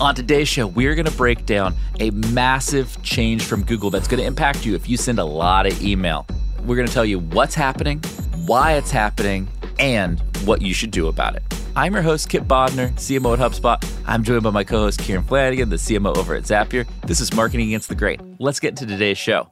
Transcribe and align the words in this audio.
On 0.00 0.14
today's 0.14 0.46
show, 0.46 0.68
we're 0.68 0.94
going 0.94 1.06
to 1.06 1.16
break 1.16 1.44
down 1.44 1.74
a 1.98 2.10
massive 2.10 3.02
change 3.02 3.42
from 3.42 3.64
Google 3.64 3.90
that's 3.90 4.06
going 4.06 4.20
to 4.20 4.26
impact 4.26 4.64
you 4.64 4.76
if 4.76 4.88
you 4.88 4.96
send 4.96 5.18
a 5.18 5.24
lot 5.24 5.66
of 5.66 5.82
email. 5.82 6.24
We're 6.64 6.76
going 6.76 6.86
to 6.86 6.94
tell 6.94 7.04
you 7.04 7.18
what's 7.18 7.56
happening, 7.56 7.98
why 8.46 8.74
it's 8.74 8.92
happening, 8.92 9.48
and 9.80 10.20
what 10.44 10.62
you 10.62 10.72
should 10.72 10.92
do 10.92 11.08
about 11.08 11.34
it. 11.34 11.42
I'm 11.74 11.94
your 11.94 12.02
host, 12.02 12.28
Kipp 12.28 12.44
Bodnar, 12.44 12.92
CMO 12.92 13.36
at 13.36 13.40
HubSpot. 13.40 13.92
I'm 14.06 14.22
joined 14.22 14.44
by 14.44 14.50
my 14.50 14.62
co 14.62 14.78
host, 14.78 15.00
Kieran 15.00 15.24
Flanagan, 15.24 15.68
the 15.68 15.76
CMO 15.76 16.16
over 16.16 16.36
at 16.36 16.44
Zapier. 16.44 16.86
This 17.04 17.20
is 17.20 17.34
Marketing 17.34 17.66
Against 17.66 17.88
the 17.88 17.96
Grain. 17.96 18.36
Let's 18.38 18.60
get 18.60 18.68
into 18.68 18.86
today's 18.86 19.18
show. 19.18 19.50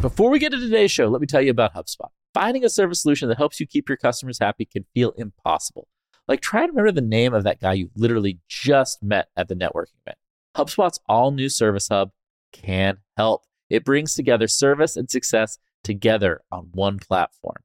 Before 0.00 0.30
we 0.30 0.38
get 0.38 0.50
to 0.52 0.58
today's 0.58 0.90
show, 0.90 1.08
let 1.08 1.20
me 1.20 1.26
tell 1.26 1.42
you 1.42 1.50
about 1.50 1.74
HubSpot. 1.74 2.08
Finding 2.32 2.64
a 2.64 2.70
service 2.70 3.02
solution 3.02 3.28
that 3.28 3.36
helps 3.36 3.60
you 3.60 3.66
keep 3.66 3.86
your 3.86 3.98
customers 3.98 4.38
happy 4.40 4.64
can 4.64 4.86
feel 4.94 5.10
impossible. 5.18 5.88
Like, 6.26 6.40
try 6.40 6.62
to 6.62 6.72
remember 6.72 6.92
the 6.92 7.00
name 7.00 7.34
of 7.34 7.44
that 7.44 7.60
guy 7.60 7.74
you 7.74 7.90
literally 7.94 8.38
just 8.48 9.02
met 9.02 9.28
at 9.36 9.48
the 9.48 9.54
networking 9.54 9.98
event. 10.06 10.18
HubSpot's 10.56 11.00
all 11.08 11.30
new 11.30 11.48
Service 11.48 11.88
Hub 11.88 12.10
can 12.52 12.98
help. 13.16 13.42
It 13.68 13.84
brings 13.84 14.14
together 14.14 14.48
service 14.48 14.96
and 14.96 15.10
success 15.10 15.58
together 15.82 16.40
on 16.50 16.70
one 16.72 16.98
platform 16.98 17.56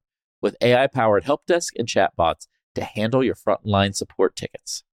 with 0.42 0.56
AI 0.62 0.88
powered 0.88 1.24
help 1.24 1.46
desk 1.46 1.74
and 1.78 1.88
chatbots 1.88 2.48
to 2.76 2.84
handle 2.84 3.24
your 3.24 3.36
frontline 3.36 3.96
support 3.96 4.36
tickets. 4.36 4.84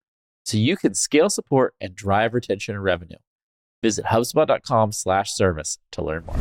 So 0.44 0.58
you 0.58 0.76
can 0.76 0.94
scale 0.94 1.28
support 1.28 1.74
and 1.80 1.94
drive 1.94 2.34
retention 2.34 2.74
and 2.74 2.84
revenue. 2.84 3.18
Visit 3.82 4.06
HubSpot.com 4.06 4.92
slash 4.92 5.32
service 5.32 5.78
to 5.92 6.02
learn 6.02 6.24
more. 6.26 6.36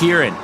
Kieran, 0.00 0.34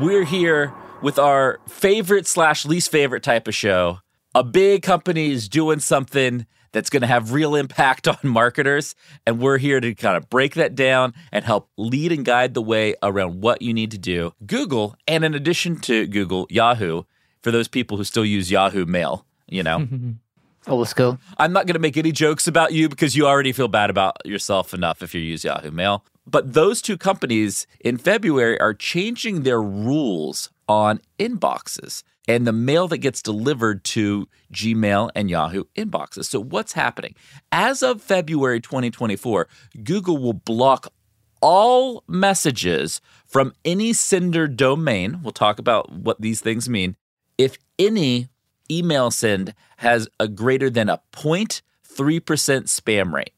we're 0.00 0.24
here 0.24 0.74
with 1.02 1.20
our 1.20 1.60
favorite 1.68 2.26
slash 2.26 2.66
least 2.66 2.90
favorite 2.90 3.22
type 3.22 3.46
of 3.46 3.54
show. 3.54 4.00
A 4.34 4.42
big 4.42 4.82
company 4.82 5.30
is 5.30 5.48
doing 5.48 5.78
something 5.78 6.46
that's 6.72 6.90
going 6.90 7.02
to 7.02 7.06
have 7.06 7.32
real 7.32 7.54
impact 7.54 8.08
on 8.08 8.18
marketers. 8.24 8.96
And 9.24 9.38
we're 9.38 9.58
here 9.58 9.78
to 9.78 9.94
kind 9.94 10.16
of 10.16 10.28
break 10.28 10.54
that 10.54 10.74
down 10.74 11.14
and 11.30 11.44
help 11.44 11.70
lead 11.76 12.10
and 12.10 12.24
guide 12.24 12.54
the 12.54 12.60
way 12.60 12.96
around 13.00 13.40
what 13.40 13.62
you 13.62 13.72
need 13.72 13.92
to 13.92 13.98
do. 13.98 14.34
Google, 14.44 14.96
and 15.06 15.24
in 15.24 15.32
addition 15.32 15.78
to 15.82 16.08
Google, 16.08 16.48
Yahoo, 16.50 17.04
for 17.40 17.52
those 17.52 17.68
people 17.68 17.98
who 17.98 18.02
still 18.04 18.24
use 18.24 18.50
Yahoo 18.50 18.84
Mail, 18.84 19.24
you 19.46 19.62
know. 19.62 19.86
Old 20.66 20.88
school. 20.88 21.20
I'm 21.38 21.52
not 21.52 21.66
going 21.66 21.74
to 21.74 21.80
make 21.80 21.96
any 21.96 22.10
jokes 22.10 22.48
about 22.48 22.72
you 22.72 22.88
because 22.88 23.14
you 23.14 23.28
already 23.28 23.52
feel 23.52 23.68
bad 23.68 23.90
about 23.90 24.16
yourself 24.26 24.74
enough 24.74 25.04
if 25.04 25.14
you 25.14 25.20
use 25.20 25.44
Yahoo 25.44 25.70
Mail. 25.70 26.04
But 26.30 26.52
those 26.52 26.82
two 26.82 26.98
companies 26.98 27.66
in 27.80 27.96
February 27.96 28.60
are 28.60 28.74
changing 28.74 29.42
their 29.42 29.62
rules 29.62 30.50
on 30.68 31.00
inboxes 31.18 32.02
and 32.28 32.46
the 32.46 32.52
mail 32.52 32.86
that 32.88 32.98
gets 32.98 33.22
delivered 33.22 33.82
to 33.84 34.28
Gmail 34.52 35.10
and 35.14 35.30
Yahoo 35.30 35.64
inboxes. 35.74 36.26
So, 36.26 36.38
what's 36.40 36.74
happening? 36.74 37.14
As 37.50 37.82
of 37.82 38.02
February 38.02 38.60
2024, 38.60 39.48
Google 39.82 40.18
will 40.18 40.34
block 40.34 40.92
all 41.40 42.04
messages 42.06 43.00
from 43.24 43.54
any 43.64 43.94
sender 43.94 44.46
domain. 44.46 45.20
We'll 45.22 45.32
talk 45.32 45.58
about 45.58 45.90
what 45.90 46.20
these 46.20 46.42
things 46.42 46.68
mean. 46.68 46.94
If 47.38 47.56
any 47.78 48.28
email 48.70 49.10
send 49.10 49.54
has 49.78 50.08
a 50.20 50.28
greater 50.28 50.68
than 50.68 50.90
a 50.90 51.00
0.3% 51.12 51.62
spam 51.94 53.12
rate. 53.14 53.32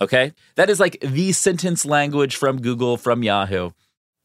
Okay? 0.00 0.32
That 0.56 0.70
is 0.70 0.80
like 0.80 0.98
the 1.00 1.32
sentence 1.32 1.84
language 1.84 2.36
from 2.36 2.60
Google, 2.60 2.96
from 2.96 3.22
Yahoo. 3.22 3.70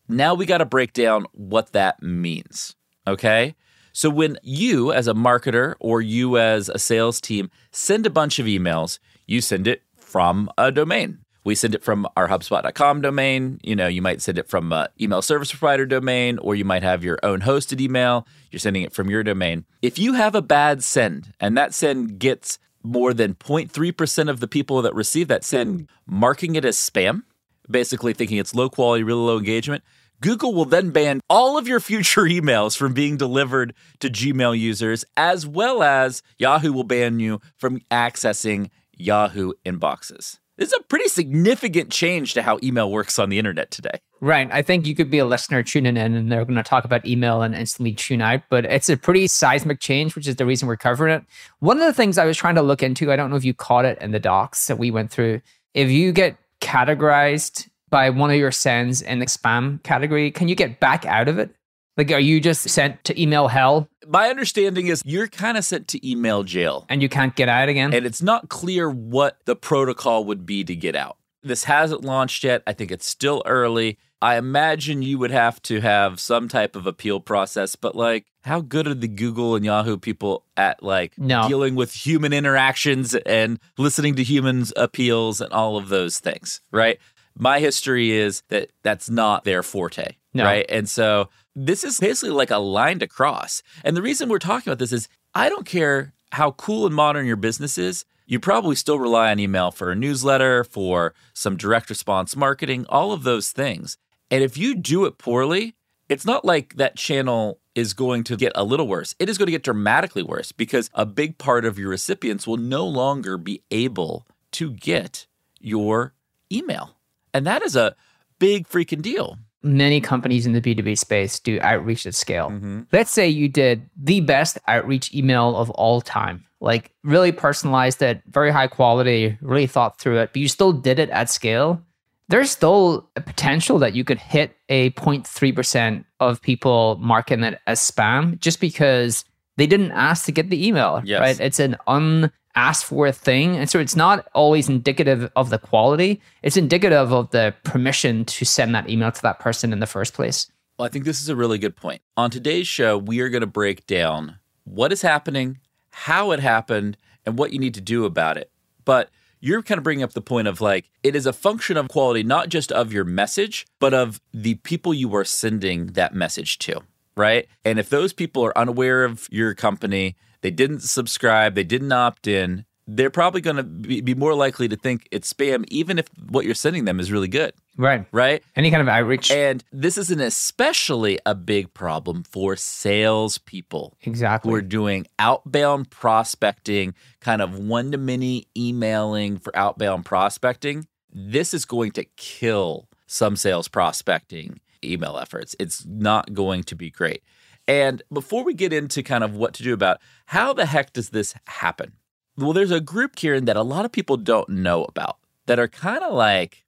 Now 0.08 0.34
we 0.34 0.46
got 0.46 0.58
to 0.58 0.66
break 0.66 0.94
down 0.94 1.26
what 1.32 1.72
that 1.74 2.02
means. 2.02 2.76
Okay? 3.08 3.56
So 3.94 4.10
when 4.10 4.38
you, 4.44 4.92
as 4.92 5.08
a 5.08 5.14
marketer 5.14 5.76
or 5.80 6.02
you, 6.02 6.38
as 6.38 6.70
a 6.70 6.80
sales 6.80 7.20
team, 7.20 7.50
send 7.72 8.06
a 8.06 8.10
bunch 8.10 8.40
of 8.40 8.46
emails, 8.46 9.00
you 9.26 9.42
send 9.42 9.68
it 9.68 9.84
from 9.98 10.50
a 10.58 10.72
domain. 10.72 11.20
We 11.44 11.56
send 11.56 11.74
it 11.74 11.84
from 11.84 12.08
our 12.16 12.28
HubSpot.com 12.28 13.02
domain. 13.02 13.60
You 13.64 13.76
know, 13.76 13.88
you 13.88 14.02
might 14.02 14.22
send 14.22 14.38
it 14.38 14.48
from 14.48 14.72
a 14.72 14.90
email 15.00 15.22
service 15.24 15.52
provider 15.52 15.88
domain, 15.88 16.38
or 16.38 16.54
you 16.54 16.64
might 16.64 16.84
have 16.84 17.04
your 17.04 17.18
own 17.24 17.42
hosted 17.42 17.82
email. 17.82 18.28
You're 18.52 18.60
sending 18.60 18.84
it 18.84 18.94
from 18.94 19.10
your 19.10 19.24
domain. 19.24 19.66
If 19.82 19.98
you 19.98 20.14
have 20.14 20.36
a 20.36 20.42
bad 20.42 20.84
send 20.84 21.34
and 21.40 21.58
that 21.58 21.74
send 21.74 22.20
gets 22.20 22.60
more 22.84 23.14
than 23.14 23.36
0.3% 23.36 24.30
of 24.30 24.40
the 24.40 24.48
people 24.48 24.82
that 24.82 24.96
receive 24.96 25.28
that 25.28 25.44
send 25.44 25.82
hmm. 25.82 25.86
marking 26.06 26.56
it 26.56 26.66
as 26.66 26.78
spam, 26.78 27.24
basically 27.70 28.14
thinking 28.14 28.38
it's 28.38 28.56
low 28.56 28.70
quality, 28.70 29.04
really 29.04 29.22
low 29.22 29.38
engagement, 29.38 29.84
Google 30.22 30.54
will 30.54 30.66
then 30.66 30.92
ban 30.92 31.20
all 31.30 31.58
of 31.58 31.68
your 31.68 31.80
future 31.80 32.22
emails 32.38 32.78
from 32.78 32.94
being 32.94 33.18
delivered 33.18 33.74
to 34.00 34.10
Gmail 34.10 34.58
users, 34.58 35.04
as 35.18 35.48
well 35.48 35.82
as 35.82 36.22
Yahoo 36.38 36.72
will 36.72 36.84
ban 36.84 37.20
you 37.20 37.42
from 37.58 37.80
accessing 37.90 38.70
Yahoo 38.96 39.54
inboxes. 39.66 40.38
This 40.62 40.74
is 40.74 40.80
a 40.80 40.84
pretty 40.84 41.08
significant 41.08 41.90
change 41.90 42.36
to 42.36 42.44
how 42.44 42.60
email 42.62 42.92
works 42.92 43.18
on 43.18 43.30
the 43.30 43.40
internet 43.40 43.72
today. 43.72 44.00
Right. 44.20 44.48
I 44.52 44.62
think 44.62 44.86
you 44.86 44.94
could 44.94 45.10
be 45.10 45.18
a 45.18 45.26
listener 45.26 45.64
tuning 45.64 45.98
in 45.98 46.14
and 46.14 46.32
they're 46.32 46.46
going 46.46 46.54
to 46.54 46.62
talk 46.62 46.86
about 46.86 47.04
email 47.04 47.42
and 47.42 47.56
instantly 47.56 47.94
tune 47.94 48.22
out, 48.22 48.44
but 48.48 48.66
it's 48.66 48.88
a 48.88 48.96
pretty 48.96 49.26
seismic 49.26 49.80
change, 49.80 50.16
which 50.16 50.28
is 50.28 50.36
the 50.36 50.46
reason 50.46 50.68
we're 50.68 50.78
covering 50.78 51.16
it. 51.16 51.24
One 51.62 51.80
of 51.80 51.88
the 51.88 51.94
things 51.94 52.20
I 52.20 52.26
was 52.26 52.38
trying 52.38 52.54
to 52.54 52.62
look 52.62 52.84
into, 52.84 53.12
I 53.12 53.16
don't 53.16 53.32
know 53.32 53.38
if 53.38 53.44
you 53.44 53.56
caught 53.56 53.86
it 53.86 54.00
in 54.04 54.12
the 54.12 54.20
docs 54.20 54.68
that 54.68 54.78
we 54.78 54.92
went 54.92 55.10
through. 55.10 55.42
If 55.74 55.90
you 55.90 56.12
get 56.12 56.38
categorized 56.60 57.68
by 57.90 58.12
one 58.12 58.30
of 58.30 58.36
your 58.36 58.52
sends 58.52 59.02
in 59.02 59.18
the 59.18 59.26
spam 59.26 59.82
category, 59.82 60.30
can 60.30 60.48
you 60.48 60.54
get 60.54 60.80
back 60.80 61.08
out 61.08 61.28
of 61.28 61.40
it? 61.40 61.56
Like, 61.98 62.12
are 62.12 62.20
you 62.20 62.40
just 62.40 62.70
sent 62.70 63.04
to 63.06 63.22
email 63.22 63.48
hell? 63.48 63.90
My 64.08 64.30
understanding 64.30 64.88
is 64.88 65.02
you're 65.06 65.28
kind 65.28 65.58
of 65.58 65.66
sent 65.66 65.88
to 65.90 66.10
email 66.10 66.44
jail. 66.44 66.86
And 66.90 67.02
you 67.02 67.10
can't 67.10 67.36
get 67.36 67.50
out 67.50 67.70
again? 67.70 67.94
And 67.94 68.06
it's 68.06 68.22
not 68.22 68.50
clear 68.50 68.90
what 68.90 69.38
the 69.46 69.56
protocol 69.56 70.24
would 70.26 70.46
be 70.46 70.64
to 70.64 70.76
get 70.76 70.96
out. 70.96 71.18
This 71.44 71.66
hasn't 71.66 72.06
launched 72.06 72.44
yet. 72.44 72.64
I 72.66 72.74
think 72.74 72.92
it's 72.92 73.08
still 73.08 73.44
early. 73.46 73.98
I 74.22 74.38
imagine 74.38 75.02
you 75.02 75.18
would 75.18 75.32
have 75.32 75.62
to 75.64 75.82
have 75.82 76.20
some 76.20 76.48
type 76.48 76.76
of 76.76 76.86
appeal 76.86 77.20
process, 77.20 77.76
but 77.76 77.96
like, 77.96 78.28
how 78.44 78.62
good 78.62 78.88
are 78.88 78.94
the 78.94 79.08
Google 79.08 79.56
and 79.56 79.66
Yahoo 79.66 79.98
people 79.98 80.46
at 80.56 80.84
like 80.84 81.18
no. 81.18 81.48
dealing 81.48 81.76
with 81.76 81.94
human 81.94 82.32
interactions 82.32 83.16
and 83.16 83.60
listening 83.78 84.16
to 84.16 84.24
humans' 84.24 84.74
appeals 84.76 85.42
and 85.42 85.52
all 85.52 85.78
of 85.78 85.90
those 85.90 86.20
things, 86.20 86.62
right? 86.72 87.00
My 87.38 87.60
history 87.60 88.12
is 88.12 88.44
that 88.50 88.72
that's 88.84 89.10
not 89.10 89.44
their 89.44 89.64
forte, 89.64 90.16
no. 90.34 90.44
right? 90.44 90.66
And 90.70 90.88
so 90.88 91.30
this 91.56 91.84
is 91.84 92.00
basically 92.00 92.34
like 92.34 92.52
a 92.52 92.58
line 92.58 93.00
to 93.00 93.08
cross. 93.08 93.62
And 93.84 93.96
the 93.96 94.02
reason 94.02 94.30
we're 94.30 94.40
talking 94.40 94.72
about 94.72 94.80
this 94.80 94.94
is 94.94 95.10
I 95.34 95.50
don't 95.50 95.66
care 95.66 96.14
how 96.32 96.52
cool 96.52 96.86
and 96.86 96.96
modern 96.96 97.26
your 97.26 97.36
business 97.36 97.78
is. 97.78 98.06
You 98.26 98.40
probably 98.40 98.76
still 98.76 99.00
rely 99.00 99.32
on 99.32 99.40
email 99.40 99.72
for 99.72 99.92
a 99.92 99.96
newsletter, 99.96 100.64
for 100.64 101.14
some 101.34 101.58
direct 101.58 101.90
response 101.90 102.36
marketing, 102.36 102.86
all 102.88 103.12
of 103.12 103.24
those 103.24 103.52
things. 103.52 103.98
And 104.30 104.44
if 104.44 104.58
you 104.58 104.76
do 104.76 105.04
it 105.06 105.18
poorly, 105.18 105.76
it's 106.08 106.26
not 106.26 106.46
like 106.46 106.76
that 106.78 106.96
channel 106.96 107.60
is 107.76 107.94
going 107.94 108.24
to 108.26 108.38
get 108.38 108.54
a 108.56 108.64
little 108.64 108.88
worse. 108.88 109.16
It 109.20 109.30
is 109.30 109.38
going 109.38 109.48
to 109.48 109.52
get 109.52 109.64
dramatically 109.64 110.24
worse 110.24 110.52
because 110.52 110.90
a 110.94 111.06
big 111.06 111.38
part 111.38 111.66
of 111.66 111.78
your 111.78 111.90
recipients 111.90 112.48
will 112.48 112.58
no 112.58 112.86
longer 112.86 113.38
be 113.38 113.64
able 113.72 114.26
to 114.54 114.72
get 114.72 115.28
your 115.60 116.14
email. 116.52 116.98
And 117.34 117.46
that 117.46 117.64
is 117.64 117.76
a 117.76 117.96
big 118.40 118.68
freaking 118.68 119.02
deal. 119.02 119.38
Many 119.64 120.02
companies 120.02 120.46
in 120.46 120.54
the 120.54 120.62
B2B 120.62 120.98
space 120.98 121.40
do 121.40 121.60
outreach 121.62 122.06
at 122.06 122.16
scale. 122.16 122.50
Mm-hmm. 122.50 122.82
Let's 122.92 123.12
say 123.12 123.28
you 123.28 123.48
did 123.48 123.90
the 123.96 124.22
best 124.22 124.58
outreach 124.68 125.14
email 125.14 125.56
of 125.56 125.70
all 125.72 126.02
time, 126.02 126.46
like 126.60 126.92
really 127.04 127.32
personalized 127.32 128.02
it, 128.02 128.22
very 128.28 128.52
high 128.52 128.68
quality, 128.68 129.38
really 129.42 129.68
thought 129.68 130.00
through 130.00 130.20
it, 130.20 130.32
but 130.34 130.40
you 130.42 130.48
still 130.48 130.74
did 130.74 130.98
it 131.00 131.10
at 131.12 131.30
scale. 131.30 131.82
There's 132.30 132.50
still 132.50 133.10
a 133.16 133.22
potential 133.22 133.78
that 133.80 133.94
you 133.94 134.04
could 134.04 134.18
hit 134.18 134.56
a 134.70 134.92
0.3% 134.92 136.06
of 136.20 136.42
people 136.42 136.98
marking 137.00 137.44
it 137.44 137.60
as 137.68 137.80
spam 137.80 138.40
just 138.40 138.62
because 138.62 139.26
they 139.58 139.68
didn't 139.68 139.92
ask 139.92 140.26
to 140.26 140.32
get 140.32 140.50
the 140.50 140.66
email, 140.66 141.02
yes. 141.04 141.20
right? 141.20 141.40
It's 141.40 141.60
an 141.60 141.78
un 141.88 142.32
asked 142.56 142.86
for 142.86 143.08
a 143.08 143.12
thing. 143.12 143.56
And 143.56 143.70
so 143.70 143.80
it's 143.80 143.96
not 143.96 144.28
always 144.34 144.70
indicative 144.70 145.32
of 145.36 145.50
the 145.50 145.60
quality, 145.60 146.22
it's 146.44 146.58
indicative 146.58 147.12
of 147.12 147.32
the 147.32 147.54
permission 147.64 148.26
to 148.26 148.46
send 148.46 148.76
that 148.76 148.90
email 148.90 149.12
to 149.12 149.22
that 149.22 149.40
person 149.40 149.74
in 149.74 149.80
the 149.80 149.88
first 149.88 150.14
place. 150.14 150.52
Well, 150.78 150.86
I 150.86 150.90
think 150.90 151.06
this 151.06 151.22
is 151.22 151.30
a 151.30 151.36
really 151.36 151.58
good 151.58 151.76
point. 151.76 152.02
On 152.18 152.32
today's 152.32 152.68
show, 152.68 152.98
we 152.98 153.20
are 153.20 153.30
going 153.30 153.42
to 153.42 153.48
break 153.48 153.86
down 153.88 154.38
what 154.64 154.92
is 154.92 155.02
happening, 155.02 155.60
how 155.92 156.32
it 156.32 156.40
happened, 156.40 156.98
and 157.26 157.38
what 157.38 157.54
you 157.54 157.60
need 157.60 157.74
to 157.76 157.82
do 157.82 158.06
about 158.06 158.38
it. 158.38 158.50
But 158.84 159.10
you're 159.40 159.64
kind 159.64 159.78
of 159.78 159.84
bringing 159.84 160.04
up 160.04 160.14
the 160.14 160.22
point 160.22 160.48
of 160.48 160.62
like, 160.62 160.90
it 161.04 161.16
is 161.16 161.26
a 161.26 161.34
function 161.34 161.78
of 161.78 161.88
quality, 161.88 162.24
not 162.24 162.50
just 162.50 162.72
of 162.72 162.94
your 162.94 163.04
message, 163.04 163.66
but 163.80 163.94
of 163.94 164.22
the 164.34 164.56
people 164.56 164.94
you 164.94 165.14
are 165.16 165.26
sending 165.26 165.88
that 165.88 166.14
message 166.14 166.60
to, 166.60 166.82
right? 167.16 167.48
And 167.66 167.80
if 167.80 167.90
those 167.90 168.14
people 168.14 168.44
are 168.46 168.58
unaware 168.58 169.04
of 169.04 169.28
your 169.32 169.54
company, 169.54 170.16
they 170.42 170.52
didn't 170.52 170.82
subscribe, 170.82 171.56
they 171.56 171.64
didn't 171.64 171.92
opt 171.92 172.28
in, 172.28 172.66
they're 172.88 173.10
probably 173.12 173.42
going 173.42 173.56
to 173.58 173.64
be, 173.64 174.02
be 174.02 174.16
more 174.16 174.34
likely 174.34 174.68
to 174.68 174.76
think 174.76 175.08
it's 175.12 175.32
spam, 175.32 175.64
even 175.70 176.00
if 176.00 176.08
what 176.30 176.46
you're 176.46 176.56
sending 176.56 176.86
them 176.86 177.00
is 177.00 177.12
really 177.12 177.28
good, 177.28 177.54
Right. 177.78 178.06
right? 178.12 178.44
Any 178.56 178.70
kind 178.70 178.82
of 178.82 178.88
outreach. 178.90 179.32
And 179.32 179.64
this 179.72 179.98
is 179.98 180.12
an 180.12 180.20
especially 180.20 181.20
a 181.26 181.34
big 181.36 181.74
problem 181.74 182.24
for 182.24 182.56
salespeople 182.56 183.98
exactly. 184.02 184.50
who 184.50 184.56
are 184.56 184.62
doing 184.62 185.08
outbound 185.20 185.90
prospecting, 185.90 186.94
kind 187.20 187.42
of 187.42 187.58
one 187.58 187.92
to 187.92 187.98
many 187.98 188.48
emailing 188.58 189.38
for 189.38 189.56
outbound 189.56 190.06
prospecting. 190.06 190.88
This 191.14 191.54
is 191.54 191.66
going 191.66 191.92
to 191.92 192.06
kill 192.18 192.88
some 193.06 193.36
sales 193.36 193.68
prospecting 193.68 194.60
email 194.84 195.18
efforts. 195.18 195.56
It's 195.60 195.86
not 195.86 196.34
going 196.34 196.64
to 196.64 196.76
be 196.76 196.90
great. 196.90 197.22
And 197.68 198.02
before 198.12 198.44
we 198.44 198.54
get 198.54 198.74
into 198.74 199.04
kind 199.04 199.24
of 199.24 199.36
what 199.36 199.54
to 199.56 199.64
do 199.64 199.74
about 199.74 200.00
how 200.28 200.54
the 200.54 200.66
heck 200.66 200.94
does 200.94 201.10
this 201.10 201.34
happen? 201.46 201.94
Well, 202.38 202.54
there's 202.54 202.72
a 202.72 202.80
group, 202.82 203.16
Kieran, 203.16 203.46
that 203.46 203.58
a 203.58 203.62
lot 203.62 203.86
of 203.86 203.92
people 203.92 204.18
don't 204.18 204.50
know 204.50 204.84
about 204.86 205.18
that 205.46 205.60
are 205.60 205.68
kind 205.68 206.04
of 206.04 206.14
like, 206.14 206.64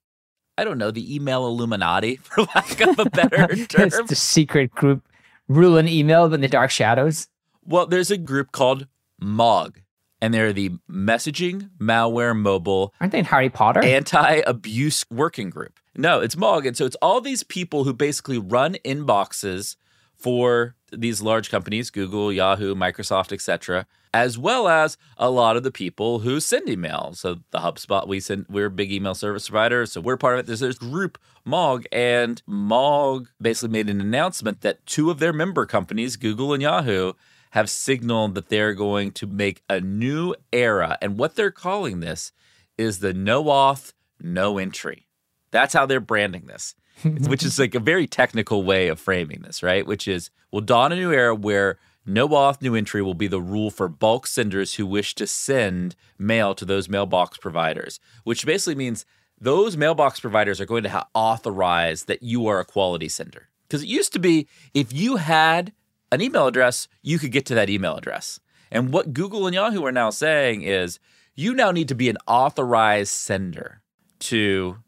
I 0.56 0.64
don't 0.64 0.78
know, 0.78 0.90
the 0.90 1.14
email 1.14 1.46
Illuminati, 1.46 2.16
for 2.22 2.42
lack 2.54 2.80
of 2.80 2.98
a 2.98 3.10
better 3.10 3.46
term. 3.66 3.86
it's 3.88 4.02
the 4.08 4.14
secret 4.14 4.70
group 4.72 5.06
ruling 5.48 5.88
email 5.88 6.32
in 6.32 6.40
the 6.40 6.48
dark 6.48 6.70
shadows. 6.70 7.28
Well, 7.64 7.86
there's 7.86 8.10
a 8.10 8.18
group 8.18 8.52
called 8.52 8.86
MOG, 9.20 9.80
and 10.20 10.34
they're 10.34 10.52
the 10.52 10.70
Messaging 10.90 11.70
Malware 11.78 12.36
Mobile 12.36 12.94
Aren't 13.00 13.12
they 13.12 13.18
in 13.18 13.24
Harry 13.24 13.48
Potter? 13.50 13.82
Anti 13.82 14.42
Abuse 14.46 15.04
Working 15.10 15.50
Group. 15.50 15.78
No, 15.96 16.20
it's 16.20 16.36
MOG. 16.36 16.66
And 16.66 16.76
so 16.76 16.84
it's 16.84 16.96
all 16.96 17.20
these 17.20 17.42
people 17.42 17.84
who 17.84 17.92
basically 17.94 18.38
run 18.38 18.76
inboxes 18.84 19.76
for 20.24 20.74
these 20.90 21.20
large 21.20 21.50
companies, 21.50 21.90
Google, 21.90 22.32
Yahoo, 22.32 22.74
Microsoft, 22.74 23.30
etc., 23.30 23.86
as 24.14 24.38
well 24.38 24.68
as 24.68 24.96
a 25.18 25.28
lot 25.28 25.54
of 25.54 25.64
the 25.64 25.70
people 25.70 26.20
who 26.20 26.40
send 26.40 26.66
email. 26.66 27.12
So 27.12 27.40
the 27.50 27.58
HubSpot, 27.58 28.08
we 28.08 28.20
send 28.20 28.46
we're 28.48 28.68
a 28.68 28.70
big 28.70 28.90
email 28.90 29.14
service 29.14 29.50
provider, 29.50 29.84
so 29.84 30.00
we're 30.00 30.16
part 30.16 30.34
of 30.34 30.40
it. 30.40 30.46
There's 30.46 30.60
this 30.60 30.78
group 30.78 31.18
MOG, 31.44 31.84
and 31.92 32.40
MOG 32.46 33.28
basically 33.38 33.74
made 33.74 33.90
an 33.90 34.00
announcement 34.00 34.62
that 34.62 34.86
two 34.86 35.10
of 35.10 35.18
their 35.18 35.34
member 35.34 35.66
companies, 35.66 36.16
Google 36.16 36.54
and 36.54 36.62
Yahoo, 36.62 37.12
have 37.50 37.68
signaled 37.68 38.34
that 38.34 38.48
they're 38.48 38.72
going 38.72 39.12
to 39.12 39.26
make 39.26 39.62
a 39.68 39.78
new 39.78 40.34
era. 40.54 40.96
And 41.02 41.18
what 41.18 41.36
they're 41.36 41.50
calling 41.50 42.00
this 42.00 42.32
is 42.78 43.00
the 43.00 43.12
no 43.12 43.44
auth, 43.44 43.92
no 44.18 44.56
entry. 44.56 45.06
That's 45.50 45.74
how 45.74 45.84
they're 45.84 46.00
branding 46.00 46.46
this, 46.46 46.74
which 47.04 47.42
is 47.42 47.58
like 47.58 47.74
a 47.74 47.80
very 47.80 48.06
technical 48.06 48.62
way 48.62 48.88
of 48.88 49.00
framing 49.00 49.42
this, 49.42 49.62
right? 49.62 49.86
Which 49.86 50.08
is 50.08 50.30
we'll 50.50 50.62
dawn 50.62 50.92
a 50.92 50.96
new 50.96 51.12
era 51.12 51.34
where 51.34 51.78
no 52.06 52.28
auth, 52.28 52.60
new 52.60 52.74
entry 52.74 53.02
will 53.02 53.14
be 53.14 53.26
the 53.26 53.40
rule 53.40 53.70
for 53.70 53.88
bulk 53.88 54.26
senders 54.26 54.74
who 54.74 54.86
wish 54.86 55.14
to 55.14 55.26
send 55.26 55.96
mail 56.18 56.54
to 56.54 56.64
those 56.64 56.88
mailbox 56.88 57.38
providers, 57.38 57.98
which 58.24 58.44
basically 58.44 58.74
means 58.74 59.06
those 59.40 59.76
mailbox 59.76 60.20
providers 60.20 60.60
are 60.60 60.66
going 60.66 60.82
to 60.82 60.90
ha- 60.90 61.08
authorize 61.14 62.04
that 62.04 62.22
you 62.22 62.46
are 62.46 62.60
a 62.60 62.64
quality 62.64 63.08
sender. 63.08 63.48
Because 63.66 63.82
it 63.82 63.88
used 63.88 64.12
to 64.12 64.18
be 64.18 64.46
if 64.74 64.92
you 64.92 65.16
had 65.16 65.72
an 66.12 66.20
email 66.20 66.46
address, 66.46 66.88
you 67.02 67.18
could 67.18 67.32
get 67.32 67.46
to 67.46 67.54
that 67.54 67.70
email 67.70 67.96
address. 67.96 68.38
And 68.70 68.92
what 68.92 69.14
Google 69.14 69.46
and 69.46 69.54
Yahoo 69.54 69.84
are 69.84 69.92
now 69.92 70.10
saying 70.10 70.62
is 70.62 70.98
you 71.34 71.54
now 71.54 71.70
need 71.70 71.88
to 71.88 71.94
be 71.94 72.08
an 72.08 72.18
authorized 72.26 73.12
sender 73.12 73.80
to 74.20 74.78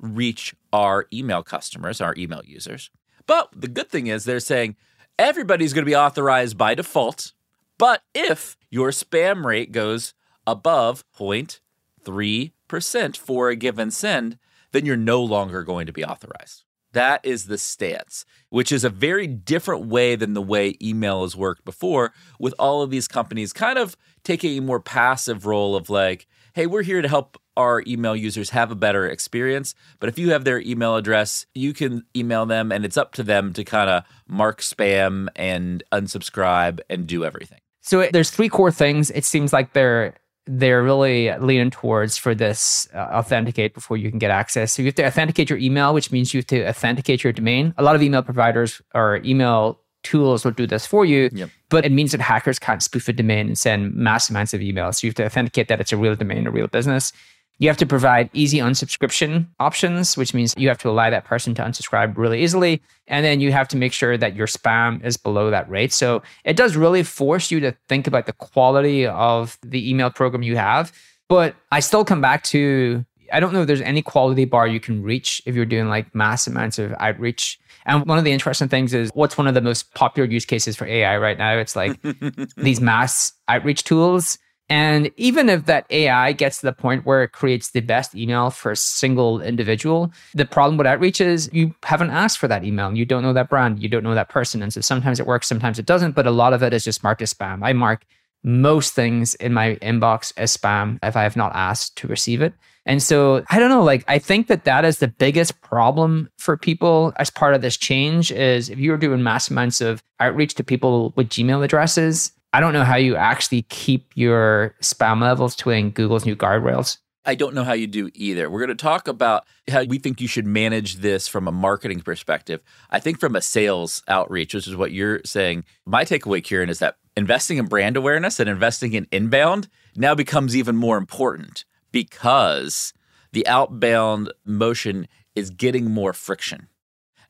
reach 0.00 0.54
our 0.72 1.06
email 1.12 1.42
customers, 1.42 2.00
our 2.00 2.14
email 2.16 2.42
users. 2.44 2.90
But 3.26 3.50
the 3.54 3.68
good 3.68 3.90
thing 3.90 4.06
is 4.06 4.24
they're 4.24 4.40
saying 4.40 4.76
everybody's 5.18 5.72
going 5.72 5.84
to 5.84 5.90
be 5.90 5.96
authorized 5.96 6.56
by 6.56 6.74
default. 6.74 7.32
But 7.78 8.02
if 8.14 8.56
your 8.70 8.90
spam 8.90 9.44
rate 9.44 9.72
goes 9.72 10.14
above 10.46 11.04
0.3% 11.18 13.16
for 13.16 13.48
a 13.48 13.56
given 13.56 13.90
send, 13.90 14.38
then 14.72 14.84
you're 14.86 14.96
no 14.96 15.22
longer 15.22 15.62
going 15.62 15.86
to 15.86 15.92
be 15.92 16.04
authorized. 16.04 16.64
That 16.92 17.20
is 17.24 17.46
the 17.46 17.58
stance, 17.58 18.24
which 18.48 18.72
is 18.72 18.82
a 18.82 18.88
very 18.88 19.26
different 19.26 19.86
way 19.86 20.16
than 20.16 20.32
the 20.32 20.42
way 20.42 20.74
email 20.82 21.22
has 21.22 21.36
worked 21.36 21.64
before, 21.64 22.12
with 22.38 22.54
all 22.58 22.80
of 22.82 22.90
these 22.90 23.06
companies 23.06 23.52
kind 23.52 23.78
of 23.78 23.94
taking 24.24 24.56
a 24.56 24.62
more 24.62 24.80
passive 24.80 25.44
role 25.44 25.76
of 25.76 25.90
like, 25.90 26.26
hey, 26.58 26.66
we're 26.66 26.82
here 26.82 27.00
to 27.00 27.06
help 27.08 27.40
our 27.56 27.84
email 27.86 28.16
users 28.16 28.50
have 28.50 28.72
a 28.72 28.74
better 28.74 29.06
experience. 29.06 29.76
But 30.00 30.08
if 30.08 30.18
you 30.18 30.32
have 30.32 30.42
their 30.42 30.58
email 30.60 30.96
address, 30.96 31.46
you 31.54 31.72
can 31.72 32.02
email 32.16 32.46
them, 32.46 32.72
and 32.72 32.84
it's 32.84 32.96
up 32.96 33.12
to 33.12 33.22
them 33.22 33.52
to 33.52 33.62
kind 33.62 33.88
of 33.88 34.02
mark 34.26 34.60
spam 34.60 35.28
and 35.36 35.84
unsubscribe 35.92 36.80
and 36.90 37.06
do 37.06 37.24
everything. 37.24 37.60
So 37.80 38.00
it- 38.00 38.12
there's 38.12 38.30
three 38.30 38.48
core 38.48 38.72
things. 38.72 39.12
It 39.12 39.24
seems 39.24 39.52
like 39.52 39.72
they're 39.72 40.14
they're 40.50 40.82
really 40.82 41.30
leaning 41.38 41.70
towards 41.70 42.16
for 42.16 42.34
this 42.34 42.88
uh, 42.92 42.98
authenticate 42.98 43.72
before 43.74 43.96
you 43.98 44.10
can 44.10 44.18
get 44.18 44.30
access. 44.32 44.72
So 44.72 44.82
you 44.82 44.86
have 44.86 44.94
to 44.96 45.06
authenticate 45.06 45.50
your 45.50 45.58
email, 45.60 45.94
which 45.94 46.10
means 46.10 46.34
you 46.34 46.38
have 46.38 46.46
to 46.46 46.66
authenticate 46.68 47.22
your 47.22 47.34
domain. 47.34 47.72
A 47.78 47.82
lot 47.84 47.94
of 47.94 48.02
email 48.02 48.22
providers 48.22 48.80
or 48.94 49.20
email 49.24 49.78
tools 50.10 50.44
will 50.44 50.52
do 50.62 50.66
this 50.66 50.84
for 50.86 51.04
you, 51.04 51.28
Yep. 51.32 51.50
but 51.68 51.84
it 51.84 51.92
means 51.92 52.12
that 52.12 52.20
hackers 52.20 52.58
can't 52.58 52.82
spoof 52.82 53.08
a 53.08 53.12
domain 53.12 53.46
and 53.48 53.58
send 53.58 53.94
mass 53.94 54.30
amounts 54.30 54.54
of 54.54 54.60
emails. 54.60 54.92
So 54.96 55.06
you 55.06 55.10
have 55.10 55.16
to 55.16 55.26
authenticate 55.26 55.68
that 55.68 55.80
it's 55.80 55.92
a 55.92 55.96
real 55.96 56.14
domain, 56.16 56.46
a 56.46 56.50
real 56.50 56.66
business. 56.66 57.12
You 57.60 57.68
have 57.68 57.76
to 57.78 57.86
provide 57.86 58.30
easy 58.32 58.58
unsubscription 58.58 59.46
options, 59.58 60.16
which 60.16 60.32
means 60.32 60.54
you 60.56 60.68
have 60.68 60.78
to 60.78 60.88
allow 60.88 61.10
that 61.10 61.24
person 61.24 61.54
to 61.56 61.62
unsubscribe 61.62 62.16
really 62.16 62.42
easily. 62.44 62.80
And 63.08 63.24
then 63.24 63.40
you 63.40 63.50
have 63.52 63.66
to 63.68 63.76
make 63.76 63.92
sure 63.92 64.16
that 64.16 64.36
your 64.36 64.46
spam 64.46 65.04
is 65.04 65.16
below 65.16 65.50
that 65.50 65.68
rate. 65.68 65.92
So 65.92 66.22
it 66.44 66.56
does 66.56 66.76
really 66.76 67.02
force 67.02 67.50
you 67.50 67.58
to 67.60 67.72
think 67.88 68.06
about 68.06 68.26
the 68.26 68.32
quality 68.32 69.06
of 69.06 69.58
the 69.62 69.90
email 69.90 70.08
program 70.10 70.42
you 70.44 70.56
have. 70.56 70.92
But 71.28 71.56
I 71.72 71.80
still 71.80 72.04
come 72.04 72.20
back 72.20 72.42
to 72.54 73.04
I 73.32 73.40
don't 73.40 73.52
know 73.52 73.62
if 73.62 73.66
there's 73.66 73.80
any 73.80 74.02
quality 74.02 74.44
bar 74.44 74.66
you 74.66 74.80
can 74.80 75.02
reach 75.02 75.42
if 75.46 75.54
you're 75.54 75.64
doing 75.64 75.88
like 75.88 76.14
mass 76.14 76.46
amounts 76.46 76.78
of 76.78 76.94
outreach. 76.98 77.58
And 77.86 78.04
one 78.06 78.18
of 78.18 78.24
the 78.24 78.32
interesting 78.32 78.68
things 78.68 78.92
is 78.92 79.10
what's 79.14 79.38
one 79.38 79.46
of 79.46 79.54
the 79.54 79.60
most 79.60 79.94
popular 79.94 80.28
use 80.28 80.44
cases 80.44 80.76
for 80.76 80.86
AI 80.86 81.16
right 81.18 81.38
now? 81.38 81.56
It's 81.56 81.76
like 81.76 81.98
these 82.56 82.80
mass 82.80 83.32
outreach 83.48 83.84
tools. 83.84 84.38
And 84.70 85.10
even 85.16 85.48
if 85.48 85.64
that 85.64 85.86
AI 85.88 86.32
gets 86.32 86.60
to 86.60 86.66
the 86.66 86.74
point 86.74 87.06
where 87.06 87.22
it 87.22 87.32
creates 87.32 87.70
the 87.70 87.80
best 87.80 88.14
email 88.14 88.50
for 88.50 88.72
a 88.72 88.76
single 88.76 89.40
individual, 89.40 90.12
the 90.34 90.44
problem 90.44 90.76
with 90.76 90.86
outreach 90.86 91.22
is 91.22 91.48
you 91.54 91.74
haven't 91.84 92.10
asked 92.10 92.36
for 92.36 92.48
that 92.48 92.64
email. 92.64 92.94
You 92.94 93.06
don't 93.06 93.22
know 93.22 93.32
that 93.32 93.48
brand. 93.48 93.82
You 93.82 93.88
don't 93.88 94.02
know 94.02 94.14
that 94.14 94.28
person. 94.28 94.62
And 94.62 94.72
so 94.72 94.82
sometimes 94.82 95.20
it 95.20 95.26
works, 95.26 95.46
sometimes 95.48 95.78
it 95.78 95.86
doesn't. 95.86 96.12
But 96.12 96.26
a 96.26 96.30
lot 96.30 96.52
of 96.52 96.62
it 96.62 96.74
is 96.74 96.84
just 96.84 97.02
marked 97.02 97.22
as 97.22 97.32
spam. 97.32 97.60
I 97.64 97.72
mark 97.72 98.04
most 98.42 98.94
things 98.94 99.34
in 99.36 99.52
my 99.52 99.76
inbox 99.76 100.32
as 100.36 100.56
spam 100.56 100.98
if 101.02 101.16
I 101.16 101.22
have 101.22 101.36
not 101.36 101.54
asked 101.54 101.96
to 101.96 102.06
receive 102.06 102.42
it. 102.42 102.54
And 102.86 103.02
so 103.02 103.44
I 103.50 103.58
don't 103.58 103.68
know, 103.68 103.82
like 103.82 104.04
I 104.08 104.18
think 104.18 104.46
that 104.46 104.64
that 104.64 104.84
is 104.84 104.98
the 104.98 105.08
biggest 105.08 105.60
problem 105.60 106.30
for 106.38 106.56
people 106.56 107.12
as 107.16 107.28
part 107.28 107.54
of 107.54 107.60
this 107.60 107.76
change 107.76 108.32
is 108.32 108.70
if 108.70 108.78
you're 108.78 108.96
doing 108.96 109.22
mass 109.22 109.50
amounts 109.50 109.82
of 109.82 110.02
outreach 110.20 110.54
to 110.54 110.64
people 110.64 111.12
with 111.14 111.28
Gmail 111.28 111.62
addresses, 111.62 112.32
I 112.54 112.60
don't 112.60 112.72
know 112.72 112.84
how 112.84 112.96
you 112.96 113.14
actually 113.14 113.62
keep 113.62 114.10
your 114.14 114.74
spam 114.80 115.20
levels 115.20 115.54
to 115.56 115.90
Google's 115.90 116.24
new 116.24 116.34
guardrails. 116.34 116.96
I 117.26 117.34
don't 117.34 117.54
know 117.54 117.64
how 117.64 117.74
you 117.74 117.86
do 117.86 118.08
either. 118.14 118.48
We're 118.48 118.64
going 118.64 118.74
to 118.74 118.82
talk 118.82 119.06
about 119.06 119.44
how 119.68 119.84
we 119.84 119.98
think 119.98 120.18
you 120.18 120.28
should 120.28 120.46
manage 120.46 120.96
this 120.96 121.28
from 121.28 121.46
a 121.46 121.52
marketing 121.52 122.00
perspective. 122.00 122.62
I 122.88 123.00
think 123.00 123.20
from 123.20 123.36
a 123.36 123.42
sales 123.42 124.02
outreach, 124.08 124.54
which 124.54 124.66
is 124.66 124.76
what 124.76 124.92
you're 124.92 125.20
saying. 125.26 125.64
My 125.84 126.06
takeaway, 126.06 126.42
Kieran, 126.42 126.70
is 126.70 126.78
that 126.78 126.96
investing 127.18 127.58
in 127.58 127.66
brand 127.66 127.96
awareness 127.96 128.38
and 128.38 128.48
investing 128.48 128.94
in 128.94 129.06
inbound 129.10 129.68
now 129.96 130.14
becomes 130.14 130.56
even 130.56 130.76
more 130.76 130.96
important 130.96 131.64
because 131.90 132.94
the 133.32 133.46
outbound 133.46 134.32
motion 134.44 135.08
is 135.34 135.50
getting 135.50 135.90
more 135.90 136.12
friction. 136.12 136.68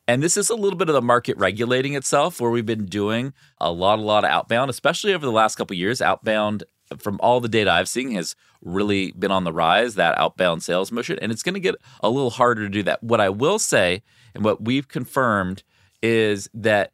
And 0.07 0.21
this 0.21 0.37
is 0.37 0.49
a 0.49 0.55
little 0.55 0.77
bit 0.77 0.89
of 0.89 0.93
the 0.93 1.01
market 1.01 1.37
regulating 1.37 1.95
itself, 1.95 2.39
where 2.39 2.51
we've 2.51 2.65
been 2.65 2.85
doing 2.85 3.33
a 3.59 3.71
lot, 3.71 3.99
a 3.99 4.03
lot 4.03 4.23
of 4.23 4.29
outbound, 4.29 4.69
especially 4.69 5.13
over 5.13 5.25
the 5.25 5.31
last 5.31 5.55
couple 5.55 5.75
years. 5.75 6.01
Outbound, 6.01 6.63
from 6.97 7.19
all 7.21 7.39
the 7.39 7.49
data 7.49 7.71
I've 7.71 7.89
seen, 7.89 8.11
has 8.11 8.35
really 8.61 9.11
been 9.11 9.31
on 9.31 9.43
the 9.43 9.53
rise. 9.53 9.95
That 9.95 10.17
outbound 10.17 10.63
sales 10.63 10.91
motion, 10.91 11.19
and 11.19 11.31
it's 11.31 11.43
going 11.43 11.53
to 11.53 11.59
get 11.59 11.75
a 12.01 12.09
little 12.09 12.31
harder 12.31 12.63
to 12.63 12.69
do 12.69 12.83
that. 12.83 13.03
What 13.03 13.21
I 13.21 13.29
will 13.29 13.59
say, 13.59 14.03
and 14.35 14.43
what 14.43 14.63
we've 14.63 14.87
confirmed, 14.87 15.63
is 16.01 16.49
that 16.53 16.91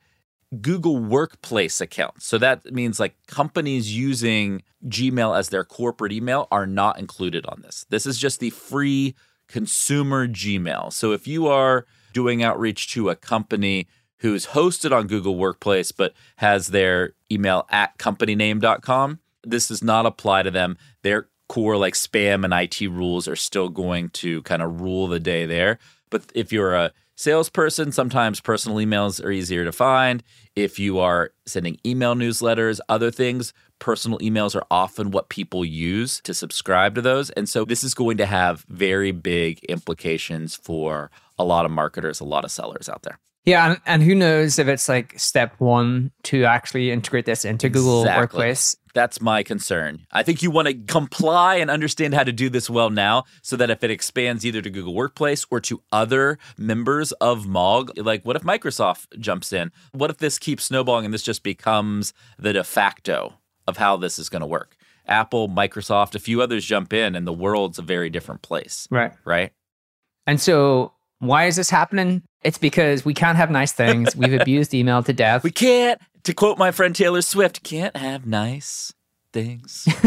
Google 0.61 0.97
Workplace 0.97 1.81
accounts. 1.81 2.25
So 2.25 2.37
that 2.37 2.71
means 2.73 2.99
like 2.99 3.15
companies 3.27 3.95
using 3.95 4.63
Gmail 4.87 5.37
as 5.37 5.49
their 5.49 5.63
corporate 5.63 6.11
email 6.11 6.47
are 6.51 6.67
not 6.67 6.99
included 6.99 7.45
on 7.45 7.61
this. 7.61 7.85
This 7.89 8.05
is 8.05 8.17
just 8.17 8.39
the 8.39 8.49
free 8.49 9.15
consumer 9.47 10.27
Gmail. 10.27 10.91
So 10.91 11.11
if 11.11 11.27
you 11.27 11.47
are 11.47 11.85
doing 12.13 12.43
outreach 12.43 12.91
to 12.93 13.09
a 13.09 13.15
company 13.15 13.87
who's 14.19 14.47
hosted 14.47 14.91
on 14.91 15.07
Google 15.07 15.35
Workplace 15.35 15.91
but 15.91 16.13
has 16.37 16.69
their 16.69 17.13
email 17.31 17.67
at 17.69 17.97
companyname.com, 17.97 19.19
this 19.43 19.67
does 19.67 19.83
not 19.83 20.05
apply 20.05 20.43
to 20.43 20.51
them. 20.51 20.77
Their 21.03 21.27
core 21.47 21.77
like 21.77 21.93
spam 21.93 22.43
and 22.43 22.53
IT 22.53 22.89
rules 22.89 23.27
are 23.27 23.35
still 23.35 23.69
going 23.69 24.09
to 24.09 24.41
kind 24.43 24.63
of 24.63 24.81
rule 24.81 25.07
the 25.07 25.19
day 25.19 25.45
there. 25.45 25.77
But 26.09 26.15
But 26.15 26.31
if 26.33 26.53
you're 26.53 26.73
a 26.73 26.93
salesperson, 27.15 27.91
sometimes 27.91 28.41
personal 28.41 28.77
emails 28.77 29.23
are 29.23 29.31
easier 29.31 29.65
to 29.65 29.71
find. 29.71 30.23
If 30.55 30.79
you 30.79 30.99
are 30.99 31.31
sending 31.45 31.79
email 31.85 32.15
newsletters, 32.15 32.79
other 32.87 33.11
things, 33.11 33.53
personal 33.79 34.19
emails 34.19 34.55
are 34.55 34.65
often 34.69 35.11
what 35.11 35.29
people 35.29 35.65
use 35.65 36.21
to 36.21 36.33
subscribe 36.33 36.95
to 36.95 37.01
those. 37.01 37.29
And 37.31 37.49
so 37.49 37.65
this 37.65 37.83
is 37.83 37.93
going 37.93 38.17
to 38.17 38.25
have 38.25 38.65
very 38.69 39.11
big 39.11 39.63
implications 39.65 40.55
for 40.55 41.11
a 41.37 41.43
lot 41.43 41.65
of 41.65 41.71
marketers, 41.71 42.19
a 42.19 42.25
lot 42.25 42.45
of 42.45 42.51
sellers 42.51 42.87
out 42.89 43.03
there. 43.03 43.19
Yeah, 43.45 43.71
and, 43.71 43.81
and 43.85 44.03
who 44.03 44.15
knows 44.15 44.57
if 44.57 44.67
it's 44.67 44.89
like 44.89 45.13
step 45.19 45.53
one 45.59 46.11
to 46.23 46.45
actually 46.45 46.91
integrate 46.91 47.25
this 47.25 47.45
into 47.45 47.69
Google 47.69 48.01
Exactly. 48.01 48.21
Workplace. 48.21 48.75
That's 48.95 49.21
my 49.21 49.43
concern. 49.43 50.07
I 50.11 50.23
think 50.23 50.41
you 50.41 50.49
want 50.49 50.67
to 50.69 50.73
comply 50.73 51.55
and 51.55 51.69
understand 51.69 52.13
how 52.13 52.23
to 52.23 52.31
do 52.31 52.49
this 52.49 52.69
well 52.69 52.89
now 52.89 53.25
so 53.41 53.55
that 53.57 53.69
if 53.69 53.83
it 53.83 53.91
expands 53.91 54.45
either 54.45 54.61
to 54.61 54.69
Google 54.69 54.93
Workplace 54.95 55.45
or 55.51 55.59
to 55.61 55.81
other 55.91 56.39
members 56.57 57.11
of 57.13 57.45
MOG, 57.45 57.97
like 57.97 58.23
what 58.23 58.35
if 58.37 58.43
Microsoft 58.43 59.19
jumps 59.19 59.51
in? 59.51 59.71
What 59.91 60.09
if 60.09 60.17
this 60.17 60.39
keeps 60.39 60.63
snowballing 60.63 61.05
and 61.05 61.13
this 61.13 61.23
just 61.23 61.43
becomes 61.43 62.13
the 62.39 62.53
de 62.53 62.63
facto 62.63 63.33
of 63.67 63.77
how 63.77 63.97
this 63.97 64.17
is 64.17 64.29
going 64.29 64.41
to 64.41 64.47
work? 64.47 64.77
Apple, 65.07 65.49
Microsoft, 65.49 66.15
a 66.15 66.19
few 66.19 66.41
others 66.41 66.65
jump 66.65 66.91
in 66.93 67.15
and 67.15 67.27
the 67.27 67.33
world's 67.33 67.77
a 67.77 67.83
very 67.83 68.09
different 68.09 68.41
place, 68.41 68.87
Right. 68.89 69.11
right? 69.23 69.51
And 70.25 70.41
so 70.41 70.93
why 71.19 71.45
is 71.45 71.55
this 71.55 71.69
happening? 71.69 72.23
It's 72.43 72.57
because 72.57 73.05
we 73.05 73.13
can't 73.13 73.37
have 73.37 73.49
nice 73.49 73.71
things. 73.71 74.15
We've 74.15 74.33
abused 74.41 74.73
email 74.73 75.01
to 75.03 75.13
death. 75.13 75.43
We 75.43 75.51
can't, 75.51 75.99
to 76.23 76.33
quote 76.33 76.57
my 76.57 76.71
friend 76.71 76.95
Taylor 76.95 77.21
Swift, 77.21 77.63
can't 77.63 77.95
have 77.95 78.25
nice 78.25 78.93
things. 79.33 79.87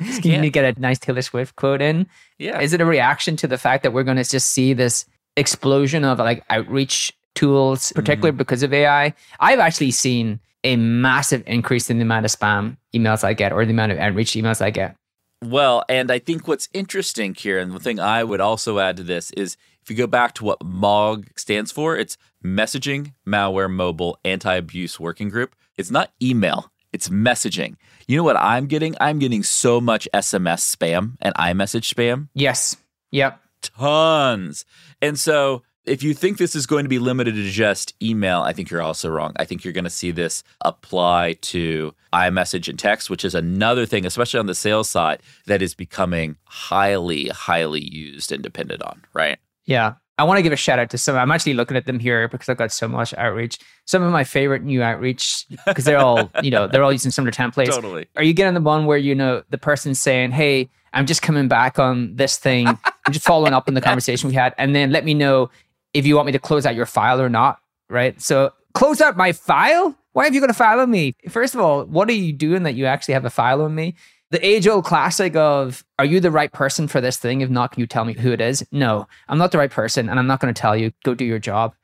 You 0.00 0.32
need 0.32 0.42
to 0.42 0.50
get 0.50 0.76
a 0.76 0.80
nice 0.80 0.98
Taylor 0.98 1.22
Swift 1.22 1.54
quote 1.54 1.80
in. 1.80 2.08
Yeah. 2.38 2.60
Is 2.60 2.72
it 2.72 2.80
a 2.80 2.84
reaction 2.84 3.36
to 3.36 3.46
the 3.46 3.56
fact 3.56 3.84
that 3.84 3.92
we're 3.92 4.02
going 4.02 4.16
to 4.16 4.24
just 4.24 4.50
see 4.50 4.72
this 4.72 5.06
explosion 5.36 6.04
of 6.04 6.18
like 6.18 6.44
outreach 6.50 7.12
tools, 7.36 7.92
particularly 7.94 8.32
Mm-hmm. 8.32 8.38
because 8.38 8.64
of 8.64 8.72
AI? 8.74 9.14
I've 9.38 9.60
actually 9.60 9.92
seen 9.92 10.40
a 10.64 10.74
massive 10.76 11.44
increase 11.46 11.90
in 11.90 11.98
the 11.98 12.02
amount 12.02 12.24
of 12.26 12.32
spam 12.32 12.76
emails 12.92 13.22
I 13.22 13.34
get 13.34 13.52
or 13.52 13.64
the 13.64 13.70
amount 13.70 13.92
of 13.92 13.98
outreach 13.98 14.32
emails 14.32 14.60
I 14.60 14.70
get. 14.70 14.96
Well, 15.42 15.84
and 15.88 16.10
I 16.10 16.18
think 16.18 16.48
what's 16.48 16.68
interesting, 16.74 17.32
here, 17.34 17.60
and 17.60 17.70
the 17.72 17.78
thing 17.80 18.00
I 18.00 18.24
would 18.24 18.40
also 18.40 18.80
add 18.80 18.96
to 18.96 19.04
this 19.04 19.30
is 19.32 19.56
if 19.84 19.90
you 19.90 19.96
go 19.96 20.06
back 20.06 20.32
to 20.34 20.44
what 20.44 20.64
MOG 20.64 21.26
stands 21.36 21.70
for, 21.70 21.94
it's 21.94 22.16
Messaging, 22.42 23.12
Malware, 23.26 23.70
Mobile, 23.70 24.18
Anti 24.24 24.54
Abuse 24.54 24.98
Working 24.98 25.28
Group. 25.28 25.54
It's 25.76 25.90
not 25.90 26.10
email, 26.22 26.72
it's 26.90 27.10
messaging. 27.10 27.76
You 28.08 28.16
know 28.16 28.22
what 28.22 28.36
I'm 28.36 28.66
getting? 28.66 28.96
I'm 28.98 29.18
getting 29.18 29.42
so 29.42 29.82
much 29.82 30.08
SMS 30.14 30.74
spam 30.74 31.16
and 31.20 31.34
iMessage 31.34 31.92
spam, 31.92 32.28
Yes. 32.34 32.76
Yep. 33.10 33.38
tons. 33.60 34.64
And 35.02 35.18
so 35.18 35.62
if 35.84 36.02
you 36.02 36.14
think 36.14 36.38
this 36.38 36.56
is 36.56 36.64
going 36.66 36.84
to 36.86 36.88
be 36.88 36.98
limited 36.98 37.34
to 37.34 37.50
just 37.50 37.92
email, 38.02 38.40
I 38.40 38.54
think 38.54 38.70
you're 38.70 38.80
also 38.82 39.10
wrong. 39.10 39.34
I 39.36 39.44
think 39.44 39.64
you're 39.64 39.74
going 39.74 39.84
to 39.84 39.90
see 39.90 40.10
this 40.12 40.42
apply 40.62 41.34
to 41.42 41.94
iMessage 42.12 42.68
and 42.68 42.78
text, 42.78 43.10
which 43.10 43.24
is 43.24 43.34
another 43.34 43.84
thing, 43.84 44.06
especially 44.06 44.40
on 44.40 44.46
the 44.46 44.54
sales 44.54 44.88
side, 44.88 45.20
that 45.46 45.60
is 45.60 45.74
becoming 45.74 46.36
highly, 46.44 47.28
highly 47.28 47.82
used 47.82 48.32
and 48.32 48.42
depended 48.42 48.82
on, 48.82 49.02
right? 49.12 49.38
Yeah. 49.66 49.94
I 50.16 50.22
want 50.22 50.38
to 50.38 50.42
give 50.42 50.52
a 50.52 50.56
shout 50.56 50.78
out 50.78 50.90
to 50.90 50.98
some. 50.98 51.16
I'm 51.16 51.32
actually 51.32 51.54
looking 51.54 51.76
at 51.76 51.86
them 51.86 51.98
here 51.98 52.28
because 52.28 52.48
I've 52.48 52.56
got 52.56 52.70
so 52.70 52.86
much 52.86 53.12
outreach. 53.14 53.58
Some 53.84 54.02
of 54.02 54.12
my 54.12 54.22
favorite 54.22 54.62
new 54.62 54.80
outreach 54.80 55.44
because 55.66 55.84
they're 55.84 55.98
all, 55.98 56.30
you 56.40 56.52
know, 56.52 56.68
they're 56.68 56.84
all 56.84 56.92
using 56.92 57.10
similar 57.10 57.32
templates. 57.32 57.70
Totally. 57.70 58.06
Are 58.14 58.22
you 58.22 58.32
getting 58.32 58.54
the 58.54 58.60
one 58.60 58.86
where 58.86 58.98
you 58.98 59.14
know 59.14 59.42
the 59.50 59.58
person's 59.58 60.00
saying, 60.00 60.30
"Hey, 60.30 60.70
I'm 60.92 61.06
just 61.06 61.20
coming 61.20 61.48
back 61.48 61.80
on 61.80 62.14
this 62.14 62.38
thing. 62.38 62.68
I'm 62.68 63.12
just 63.12 63.26
following 63.26 63.52
up 63.52 63.66
on 63.66 63.74
the 63.74 63.80
conversation 63.80 64.28
we 64.28 64.36
had, 64.36 64.54
and 64.56 64.74
then 64.74 64.92
let 64.92 65.04
me 65.04 65.14
know 65.14 65.50
if 65.94 66.06
you 66.06 66.14
want 66.14 66.26
me 66.26 66.32
to 66.32 66.38
close 66.38 66.64
out 66.64 66.76
your 66.76 66.86
file 66.86 67.20
or 67.20 67.28
not." 67.28 67.58
Right. 67.90 68.20
So 68.22 68.52
close 68.72 69.00
out 69.00 69.16
my 69.16 69.32
file. 69.32 69.96
Why 70.12 70.24
have 70.24 70.34
you 70.34 70.40
got 70.40 70.50
a 70.50 70.54
file 70.54 70.78
on 70.78 70.92
me? 70.92 71.16
First 71.28 71.56
of 71.56 71.60
all, 71.60 71.86
what 71.86 72.08
are 72.08 72.12
you 72.12 72.32
doing 72.32 72.62
that 72.62 72.76
you 72.76 72.86
actually 72.86 73.14
have 73.14 73.24
a 73.24 73.30
file 73.30 73.62
on 73.62 73.74
me? 73.74 73.96
The 74.30 74.44
age 74.44 74.66
old 74.66 74.84
classic 74.84 75.36
of, 75.36 75.84
are 75.98 76.04
you 76.04 76.18
the 76.18 76.30
right 76.30 76.52
person 76.52 76.88
for 76.88 77.00
this 77.00 77.16
thing? 77.18 77.40
If 77.40 77.50
not, 77.50 77.72
can 77.72 77.80
you 77.80 77.86
tell 77.86 78.04
me 78.04 78.14
who 78.14 78.32
it 78.32 78.40
is? 78.40 78.66
No, 78.72 79.06
I'm 79.28 79.38
not 79.38 79.52
the 79.52 79.58
right 79.58 79.70
person, 79.70 80.08
and 80.08 80.18
I'm 80.18 80.26
not 80.26 80.40
going 80.40 80.52
to 80.52 80.60
tell 80.60 80.76
you. 80.76 80.92
Go 81.04 81.14
do 81.14 81.24
your 81.24 81.38
job. 81.38 81.74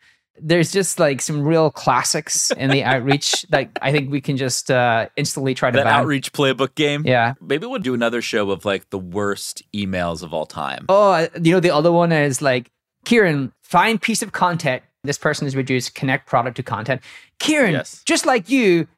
There's 0.42 0.72
just 0.72 0.98
like 0.98 1.20
some 1.20 1.42
real 1.42 1.70
classics 1.70 2.50
in 2.52 2.70
the 2.70 2.82
outreach 2.82 3.42
that 3.50 3.70
I 3.82 3.92
think 3.92 4.10
we 4.10 4.20
can 4.22 4.36
just 4.38 4.70
uh, 4.70 5.08
instantly 5.16 5.54
try 5.54 5.70
to 5.70 5.76
That 5.76 5.84
ban. 5.84 5.92
outreach 5.92 6.32
playbook 6.32 6.74
game. 6.74 7.02
Yeah. 7.06 7.34
Maybe 7.42 7.66
we'll 7.66 7.78
do 7.78 7.92
another 7.94 8.22
show 8.22 8.50
of 8.50 8.64
like 8.64 8.88
the 8.90 8.98
worst 8.98 9.62
emails 9.74 10.22
of 10.22 10.32
all 10.32 10.46
time. 10.46 10.86
Oh, 10.88 11.28
you 11.42 11.52
know, 11.52 11.60
the 11.60 11.70
other 11.70 11.92
one 11.92 12.10
is 12.10 12.40
like, 12.40 12.70
Kieran, 13.04 13.52
find 13.62 14.00
piece 14.00 14.22
of 14.22 14.32
content. 14.32 14.82
This 15.04 15.18
person 15.18 15.46
is 15.46 15.54
reduced, 15.54 15.94
connect 15.94 16.26
product 16.26 16.56
to 16.56 16.62
content. 16.62 17.02
Kieran, 17.38 17.72
Yes. 17.72 18.02
just 18.06 18.24
like 18.26 18.48
you, 18.48 18.88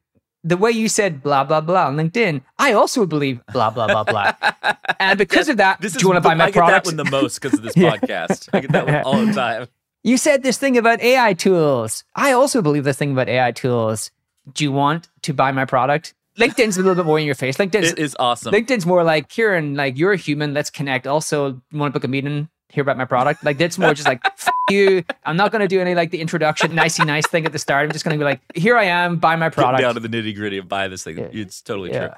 the 0.44 0.56
way 0.56 0.70
you 0.70 0.88
said 0.88 1.22
blah, 1.22 1.44
blah, 1.44 1.60
blah 1.60 1.86
on 1.86 1.96
LinkedIn, 1.96 2.42
I 2.58 2.72
also 2.72 3.06
believe 3.06 3.40
blah, 3.52 3.70
blah, 3.70 3.86
blah, 3.86 4.04
blah. 4.04 4.32
and 5.00 5.18
because 5.18 5.48
of 5.48 5.56
that, 5.58 5.80
This 5.80 5.92
do 5.92 6.00
you 6.00 6.08
want 6.08 6.16
to 6.22 6.28
buy 6.28 6.34
my 6.34 6.44
I 6.44 6.50
get 6.50 6.54
product? 6.54 6.84
that 6.86 6.90
one 6.90 6.96
the 6.96 7.10
most 7.10 7.40
because 7.40 7.56
of 7.58 7.62
this 7.62 7.76
Yeah. 7.76 7.96
podcast. 7.96 8.48
I 8.52 8.60
get 8.60 8.72
that 8.72 8.86
one 8.86 9.02
all 9.02 9.24
the 9.24 9.32
time. 9.32 9.68
you 10.02 10.16
said 10.16 10.42
this 10.42 10.58
thing 10.58 10.76
about 10.76 11.00
AI 11.00 11.34
tools. 11.34 12.04
I 12.14 12.32
also 12.32 12.60
believe 12.62 12.84
this 12.84 12.96
thing 12.96 13.12
about 13.12 13.28
AI 13.28 13.52
tools. 13.52 14.10
Do 14.52 14.64
you 14.64 14.72
want 14.72 15.08
to 15.22 15.32
buy 15.32 15.52
my 15.52 15.64
product? 15.64 16.14
LinkedIn's 16.38 16.76
a 16.78 16.80
little 16.80 16.94
bit 16.94 17.04
more 17.04 17.18
in 17.18 17.26
your 17.26 17.34
face. 17.34 17.58
LinkedIn 17.58 17.98
is 17.98 18.16
awesome. 18.18 18.52
LinkedIn's 18.54 18.86
more 18.86 19.04
like 19.04 19.28
Kieran, 19.28 19.74
like 19.74 19.98
you're 19.98 20.12
a 20.12 20.16
human. 20.16 20.54
Let's 20.54 20.70
connect. 20.70 21.06
Also, 21.06 21.60
you 21.70 21.78
want 21.78 21.92
to 21.92 22.00
book 22.00 22.04
a 22.04 22.08
meeting? 22.08 22.48
Hear 22.72 22.82
about 22.82 22.96
my 22.96 23.04
product? 23.04 23.44
Like 23.44 23.58
that's 23.58 23.78
more 23.78 23.92
just 23.92 24.08
like 24.08 24.24
you. 24.70 25.04
I'm 25.24 25.36
not 25.36 25.52
going 25.52 25.60
to 25.60 25.68
do 25.68 25.80
any 25.80 25.94
like 25.94 26.10
the 26.10 26.20
introduction, 26.20 26.74
nicey 26.74 27.04
nice 27.04 27.26
thing 27.26 27.44
at 27.44 27.52
the 27.52 27.58
start. 27.58 27.84
I'm 27.84 27.92
just 27.92 28.04
going 28.04 28.18
to 28.18 28.18
be 28.18 28.24
like, 28.24 28.40
here 28.54 28.76
I 28.76 28.84
am, 28.84 29.18
buy 29.18 29.36
my 29.36 29.46
Get 29.46 29.54
product. 29.54 29.82
down 29.82 29.94
to 29.94 30.00
the 30.00 30.08
nitty 30.08 30.34
gritty 30.34 30.58
of 30.58 30.68
buy 30.68 30.88
this 30.88 31.04
thing. 31.04 31.18
Yeah. 31.18 31.28
It's 31.32 31.60
totally 31.60 31.90
yeah. 31.90 32.08
true. 32.08 32.16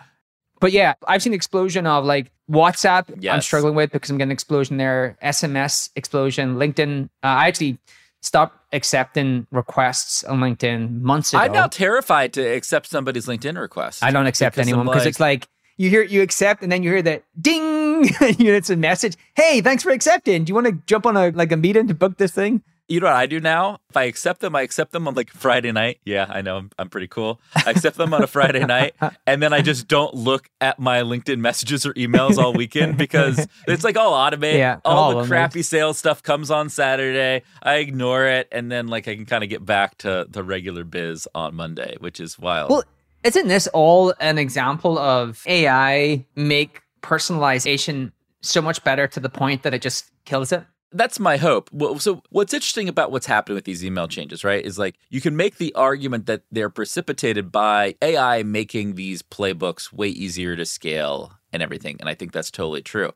But 0.60 0.72
yeah, 0.72 0.94
I've 1.06 1.22
seen 1.22 1.34
explosion 1.34 1.86
of 1.86 2.04
like 2.04 2.30
WhatsApp. 2.50 3.28
I'm 3.28 3.40
struggling 3.40 3.74
with 3.74 3.92
because 3.92 4.10
I'm 4.10 4.16
getting 4.18 4.30
an 4.30 4.32
explosion 4.32 4.76
there. 4.76 5.18
SMS 5.22 5.90
explosion. 5.96 6.54
LinkedIn. 6.56 7.06
Uh, 7.22 7.26
I 7.26 7.48
actually 7.48 7.78
stopped 8.22 8.58
accepting 8.72 9.46
requests 9.50 10.24
on 10.24 10.40
LinkedIn 10.40 11.00
months 11.00 11.32
ago. 11.32 11.42
I'm 11.42 11.52
now 11.52 11.66
terrified 11.66 12.32
to 12.34 12.42
accept 12.42 12.86
somebody's 12.86 13.26
LinkedIn 13.26 13.60
request. 13.60 14.02
I 14.02 14.10
don't 14.10 14.26
accept 14.26 14.56
anyone 14.56 14.86
because 14.86 15.02
like- 15.02 15.08
it's 15.08 15.20
like 15.20 15.48
you 15.76 15.90
hear 15.90 16.02
you 16.02 16.22
accept 16.22 16.62
and 16.62 16.70
then 16.70 16.82
you 16.82 16.90
hear 16.90 17.02
that 17.02 17.24
ding 17.40 18.08
and 18.20 18.38
you 18.38 18.46
know, 18.46 18.56
it's 18.56 18.70
a 18.70 18.76
message. 18.76 19.16
Hey, 19.34 19.60
thanks 19.60 19.82
for 19.82 19.90
accepting. 19.90 20.44
Do 20.44 20.50
you 20.50 20.54
want 20.54 20.66
to 20.66 20.72
jump 20.86 21.06
on 21.06 21.16
a 21.16 21.30
like 21.30 21.52
a 21.52 21.56
meeting 21.56 21.88
to 21.88 21.94
book 21.94 22.18
this 22.18 22.32
thing? 22.32 22.62
You 22.86 23.00
know 23.00 23.06
what 23.06 23.16
I 23.16 23.24
do 23.24 23.40
now? 23.40 23.78
If 23.88 23.96
I 23.96 24.04
accept 24.04 24.42
them, 24.42 24.54
I 24.54 24.60
accept 24.60 24.92
them 24.92 25.08
on 25.08 25.14
like 25.14 25.30
Friday 25.30 25.72
night. 25.72 26.00
Yeah, 26.04 26.26
I 26.28 26.42
know 26.42 26.58
I'm, 26.58 26.70
I'm 26.78 26.90
pretty 26.90 27.06
cool. 27.06 27.40
I 27.54 27.70
accept 27.70 27.96
them 27.96 28.12
on 28.12 28.22
a 28.22 28.26
Friday 28.26 28.62
night, 28.66 28.94
and 29.26 29.42
then 29.42 29.54
I 29.54 29.62
just 29.62 29.88
don't 29.88 30.12
look 30.12 30.50
at 30.60 30.78
my 30.78 31.00
LinkedIn 31.00 31.38
messages 31.38 31.86
or 31.86 31.94
emails 31.94 32.36
all 32.36 32.52
weekend 32.52 32.98
because 32.98 33.48
it's 33.66 33.84
like 33.84 33.96
all 33.96 34.12
automated. 34.12 34.58
Yeah, 34.58 34.80
all 34.84 35.14
all 35.14 35.22
the 35.22 35.26
crappy 35.26 35.62
sales 35.62 35.96
stuff 35.96 36.22
comes 36.22 36.50
on 36.50 36.68
Saturday. 36.68 37.42
I 37.62 37.76
ignore 37.76 38.26
it, 38.26 38.48
and 38.52 38.70
then 38.70 38.88
like 38.88 39.08
I 39.08 39.14
can 39.14 39.24
kind 39.24 39.42
of 39.42 39.48
get 39.48 39.64
back 39.64 39.96
to 39.98 40.26
the 40.28 40.44
regular 40.44 40.84
biz 40.84 41.26
on 41.34 41.54
Monday, 41.54 41.96
which 42.00 42.20
is 42.20 42.38
wild. 42.38 42.68
Well, 42.68 42.84
isn't 43.24 43.48
this 43.48 43.66
all 43.68 44.14
an 44.20 44.38
example 44.38 44.98
of 44.98 45.42
AI 45.46 46.24
make 46.36 46.82
personalization 47.02 48.12
so 48.40 48.62
much 48.62 48.84
better 48.84 49.06
to 49.08 49.20
the 49.20 49.28
point 49.28 49.62
that 49.62 49.74
it 49.74 49.82
just 49.82 50.10
kills 50.24 50.52
it? 50.52 50.64
that's 50.94 51.18
my 51.18 51.36
hope. 51.36 51.68
Well, 51.72 51.98
So, 51.98 52.22
what's 52.30 52.54
interesting 52.54 52.88
about 52.88 53.10
what's 53.10 53.26
happening 53.26 53.56
with 53.56 53.64
these 53.64 53.84
email 53.84 54.08
changes, 54.08 54.44
right, 54.44 54.64
is 54.64 54.78
like 54.78 54.96
you 55.10 55.20
can 55.20 55.36
make 55.36 55.58
the 55.58 55.74
argument 55.74 56.26
that 56.26 56.42
they're 56.50 56.70
precipitated 56.70 57.50
by 57.50 57.96
AI 58.00 58.42
making 58.44 58.94
these 58.94 59.20
playbooks 59.22 59.92
way 59.92 60.08
easier 60.08 60.56
to 60.56 60.64
scale 60.64 61.32
and 61.52 61.62
everything. 61.62 61.96
And 62.00 62.08
I 62.08 62.14
think 62.14 62.32
that's 62.32 62.50
totally 62.50 62.82
true. 62.82 63.12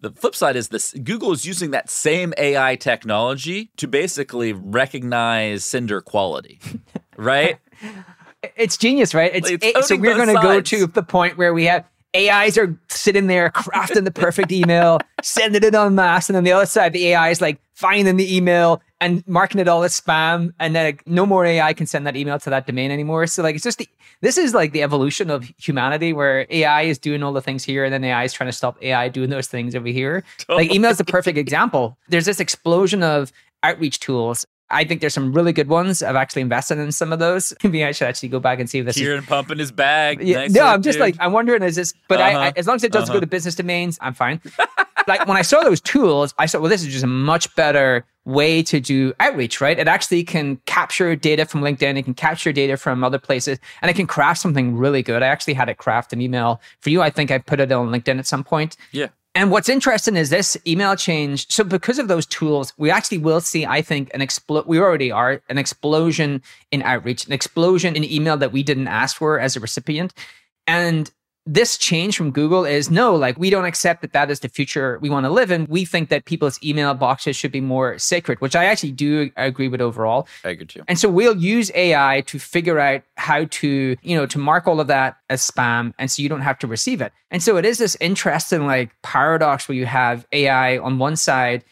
The 0.00 0.10
flip 0.10 0.36
side 0.36 0.56
is 0.56 0.68
this 0.68 0.92
Google 0.92 1.32
is 1.32 1.46
using 1.46 1.70
that 1.70 1.88
same 1.88 2.34
AI 2.36 2.76
technology 2.76 3.70
to 3.78 3.88
basically 3.88 4.52
recognize 4.52 5.64
sender 5.64 6.02
quality, 6.02 6.60
right? 7.16 7.58
It's 8.56 8.76
genius, 8.76 9.14
right? 9.14 9.30
It's, 9.34 9.50
It's 9.50 9.64
it- 9.64 9.84
so 9.84 9.96
we're 9.96 10.14
going 10.16 10.28
to 10.28 10.34
go 10.42 10.60
to 10.60 10.86
the 10.86 11.02
point 11.02 11.36
where 11.38 11.52
we 11.54 11.64
have 11.64 11.84
AIs 12.16 12.56
are 12.56 12.78
sitting 12.88 13.26
there 13.26 13.50
crafting 13.50 14.04
the 14.04 14.10
perfect 14.10 14.50
email, 14.50 14.98
sending 15.22 15.62
it 15.62 15.74
on 15.74 15.94
mass, 15.94 16.28
and 16.28 16.36
then 16.36 16.44
the 16.44 16.52
other 16.52 16.64
side, 16.66 16.92
the 16.94 17.08
AI 17.08 17.28
is 17.30 17.40
like 17.42 17.58
finding 17.74 18.16
the 18.16 18.34
email 18.36 18.80
and 19.02 19.22
marking 19.26 19.60
it 19.60 19.68
all 19.68 19.82
as 19.82 20.00
spam, 20.00 20.52
and 20.58 20.74
then 20.74 20.86
like, 20.86 21.06
no 21.06 21.26
more 21.26 21.44
AI 21.44 21.74
can 21.74 21.86
send 21.86 22.06
that 22.06 22.16
email 22.16 22.38
to 22.38 22.48
that 22.48 22.66
domain 22.66 22.90
anymore. 22.90 23.26
So 23.26 23.42
like 23.42 23.54
it's 23.54 23.64
just 23.64 23.78
the, 23.78 23.88
this 24.22 24.38
is 24.38 24.54
like 24.54 24.72
the 24.72 24.82
evolution 24.82 25.28
of 25.30 25.44
humanity, 25.58 26.14
where 26.14 26.46
AI 26.48 26.82
is 26.82 26.98
doing 26.98 27.22
all 27.22 27.34
the 27.34 27.42
things 27.42 27.64
here, 27.64 27.84
and 27.84 27.92
then 27.92 28.02
AI 28.02 28.24
is 28.24 28.32
trying 28.32 28.48
to 28.48 28.56
stop 28.56 28.82
AI 28.82 29.10
doing 29.10 29.28
those 29.28 29.48
things 29.48 29.74
over 29.74 29.88
here. 29.88 30.24
Like 30.48 30.70
email 30.74 30.90
is 30.90 30.98
the 30.98 31.04
perfect 31.04 31.36
example. 31.36 31.98
There's 32.08 32.24
this 32.24 32.40
explosion 32.40 33.02
of 33.02 33.30
outreach 33.62 34.00
tools. 34.00 34.46
I 34.68 34.84
think 34.84 35.00
there's 35.00 35.14
some 35.14 35.32
really 35.32 35.52
good 35.52 35.68
ones. 35.68 36.02
I've 36.02 36.16
actually 36.16 36.42
invested 36.42 36.78
in 36.78 36.90
some 36.92 37.12
of 37.12 37.18
those. 37.20 37.52
Maybe 37.62 37.84
I 37.84 37.92
should 37.92 38.08
actually 38.08 38.30
go 38.30 38.40
back 38.40 38.58
and 38.58 38.68
see 38.68 38.78
if 38.80 38.86
this 38.86 38.96
is 38.96 39.02
Kieran 39.02 39.24
pumping 39.24 39.58
his 39.58 39.70
bag. 39.70 40.20
yeah, 40.22 40.38
Nice 40.38 40.52
no, 40.52 40.64
I'm 40.66 40.82
just 40.82 40.96
dude. 40.96 41.02
like 41.02 41.16
I'm 41.20 41.32
wondering 41.32 41.62
is 41.62 41.76
this, 41.76 41.94
but 42.08 42.20
I, 42.20 42.30
I 42.30 42.34
Uh-huh. 42.34 42.52
as 42.56 42.66
long 42.66 42.76
as 42.76 42.84
it 42.84 42.90
doesn't 42.92 43.10
Uh-huh. 43.10 43.16
go 43.18 43.20
to 43.20 43.26
business 43.26 43.54
domains, 43.54 43.96
I'm 44.00 44.14
fine. 44.14 44.40
like 45.06 45.26
when 45.28 45.36
I 45.36 45.42
saw 45.42 45.62
those 45.62 45.80
tools, 45.80 46.34
I 46.38 46.46
said, 46.46 46.60
well, 46.60 46.70
this 46.70 46.82
is 46.82 46.88
just 46.92 47.04
a 47.04 47.06
much 47.06 47.54
better 47.54 48.04
way 48.24 48.60
to 48.64 48.80
do 48.80 49.12
outreach, 49.20 49.60
right? 49.60 49.78
It 49.78 49.86
actually 49.86 50.24
can 50.24 50.56
capture 50.66 51.14
data 51.14 51.46
from 51.46 51.60
LinkedIn, 51.60 51.96
it 51.96 52.02
can 52.02 52.14
capture 52.14 52.52
data 52.52 52.76
from 52.76 53.04
other 53.04 53.20
places, 53.20 53.60
and 53.82 53.88
it 53.90 53.94
can 53.94 54.08
craft 54.08 54.40
something 54.40 54.76
really 54.76 55.00
good. 55.02 55.22
I 55.22 55.28
actually 55.28 55.54
had 55.54 55.68
it 55.68 55.76
craft 55.78 56.12
an 56.12 56.20
email 56.20 56.60
for 56.80 56.90
you. 56.90 57.02
I 57.02 57.10
think 57.10 57.30
I 57.30 57.38
put 57.38 57.60
it 57.60 57.70
on 57.70 57.90
LinkedIn 57.90 58.18
at 58.18 58.26
some 58.26 58.42
point. 58.42 58.76
Yeah. 58.90 59.06
And 59.36 59.50
what's 59.50 59.68
interesting 59.68 60.16
is 60.16 60.30
this 60.30 60.56
email 60.66 60.96
change. 60.96 61.52
So 61.52 61.62
because 61.62 61.98
of 61.98 62.08
those 62.08 62.24
tools, 62.24 62.72
we 62.78 62.90
actually 62.90 63.18
will 63.18 63.42
see, 63.42 63.66
I 63.66 63.82
think, 63.82 64.10
an 64.14 64.22
explode. 64.22 64.64
We 64.66 64.80
already 64.80 65.10
are 65.12 65.42
an 65.50 65.58
explosion 65.58 66.40
in 66.72 66.82
outreach, 66.82 67.26
an 67.26 67.34
explosion 67.34 67.94
in 67.96 68.02
email 68.02 68.38
that 68.38 68.50
we 68.50 68.62
didn't 68.62 68.88
ask 68.88 69.14
for 69.14 69.38
as 69.38 69.54
a 69.54 69.60
recipient. 69.60 70.14
And 70.66 71.10
this 71.46 71.78
change 71.78 72.16
from 72.16 72.32
Google 72.32 72.64
is 72.64 72.90
no, 72.90 73.14
like 73.14 73.38
we 73.38 73.50
don't 73.50 73.64
accept 73.64 74.02
that 74.02 74.12
that 74.12 74.30
is 74.30 74.40
the 74.40 74.48
future 74.48 74.98
we 75.00 75.08
want 75.08 75.24
to 75.24 75.30
live 75.30 75.52
in. 75.52 75.66
We 75.68 75.84
think 75.84 76.08
that 76.08 76.24
people's 76.24 76.62
email 76.62 76.92
boxes 76.92 77.36
should 77.36 77.52
be 77.52 77.60
more 77.60 77.98
sacred, 77.98 78.40
which 78.40 78.56
I 78.56 78.64
actually 78.64 78.92
do 78.92 79.30
agree 79.36 79.68
with 79.68 79.80
overall. 79.80 80.26
I 80.44 80.50
agree 80.50 80.66
too. 80.66 80.82
And 80.88 80.98
so 80.98 81.08
we'll 81.08 81.36
use 81.36 81.70
AI 81.74 82.22
to 82.26 82.40
figure 82.40 82.80
out 82.80 83.02
how 83.16 83.44
to, 83.44 83.96
you 84.02 84.16
know, 84.16 84.26
to 84.26 84.38
mark 84.38 84.66
all 84.66 84.80
of 84.80 84.88
that 84.88 85.18
as 85.30 85.48
spam. 85.48 85.94
And 85.98 86.10
so 86.10 86.20
you 86.20 86.28
don't 86.28 86.40
have 86.40 86.58
to 86.58 86.66
receive 86.66 87.00
it. 87.00 87.12
And 87.30 87.42
so 87.42 87.56
it 87.56 87.64
is 87.64 87.78
this 87.78 87.96
interesting 88.00 88.66
like 88.66 88.90
paradox 89.02 89.68
where 89.68 89.76
you 89.76 89.86
have 89.86 90.26
AI 90.32 90.78
on 90.78 90.98
one 90.98 91.14
side 91.14 91.62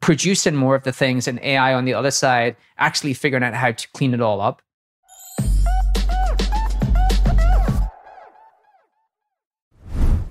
producing 0.00 0.56
more 0.56 0.74
of 0.74 0.82
the 0.82 0.92
things 0.92 1.26
and 1.26 1.38
AI 1.40 1.72
on 1.72 1.86
the 1.86 1.94
other 1.94 2.10
side 2.10 2.56
actually 2.76 3.14
figuring 3.14 3.44
out 3.44 3.54
how 3.54 3.72
to 3.72 3.88
clean 3.92 4.12
it 4.12 4.20
all 4.20 4.40
up. 4.40 4.60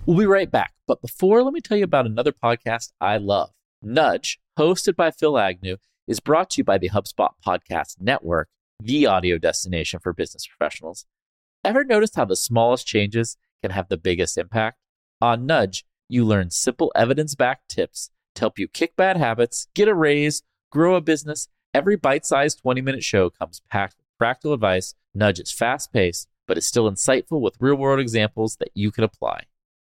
We'll 0.08 0.18
be 0.18 0.26
right 0.26 0.50
back. 0.50 0.74
But 0.88 1.00
before, 1.00 1.44
let 1.44 1.54
me 1.54 1.62
tell 1.62 1.78
you 1.78 1.84
about 1.84 2.08
another 2.08 2.32
podcast 2.32 2.92
I 3.00 3.18
love. 3.18 3.52
Nudge, 3.84 4.40
hosted 4.58 4.96
by 4.96 5.12
Phil 5.12 5.38
Agnew, 5.38 5.78
is 6.08 6.20
brought 6.20 6.50
to 6.52 6.58
you 6.58 6.64
by 6.64 6.80
the 6.80 6.90
HubSpot 6.90 7.30
Podcast 7.46 8.02
Network, 8.02 8.50
the 8.80 9.06
audio 9.06 9.38
destination 9.38 10.00
for 10.00 10.12
business 10.12 10.48
professionals. 10.48 11.06
Ever 11.64 11.84
noticed 11.84 12.16
how 12.16 12.26
the 12.26 12.36
smallest 12.36 12.88
changes 12.88 13.38
can 13.62 13.70
have 13.72 13.90
the 13.90 13.98
biggest 13.98 14.40
impact? 14.40 14.80
On 15.22 15.46
Nudge, 15.46 15.86
you 16.10 16.26
learn 16.26 16.50
simple 16.50 16.92
evidence 16.96 17.36
backed 17.36 17.70
tips 17.70 18.10
to 18.34 18.40
help 18.42 18.58
you 18.58 18.68
kick 18.68 18.96
bad 18.96 19.18
habits, 19.18 19.68
get 19.76 19.88
a 19.88 19.94
raise, 19.94 20.42
grow 20.72 20.96
a 20.96 21.02
business. 21.02 21.48
Every 21.76 21.96
bite 21.96 22.26
sized 22.26 22.60
20 22.64 22.82
minute 22.82 23.04
show 23.04 23.30
comes 23.30 23.62
packed 23.70 23.98
with 23.98 24.18
practical 24.18 24.54
advice. 24.54 24.96
Nudge 25.14 25.40
is 25.40 25.52
fast 25.52 25.94
paced, 25.94 26.28
but 26.48 26.58
is 26.58 26.66
still 26.66 26.90
insightful 26.90 27.40
with 27.40 27.56
real 27.60 27.76
world 27.76 28.00
examples 28.00 28.56
that 28.56 28.72
you 28.74 28.90
can 28.90 29.04
apply. 29.04 29.44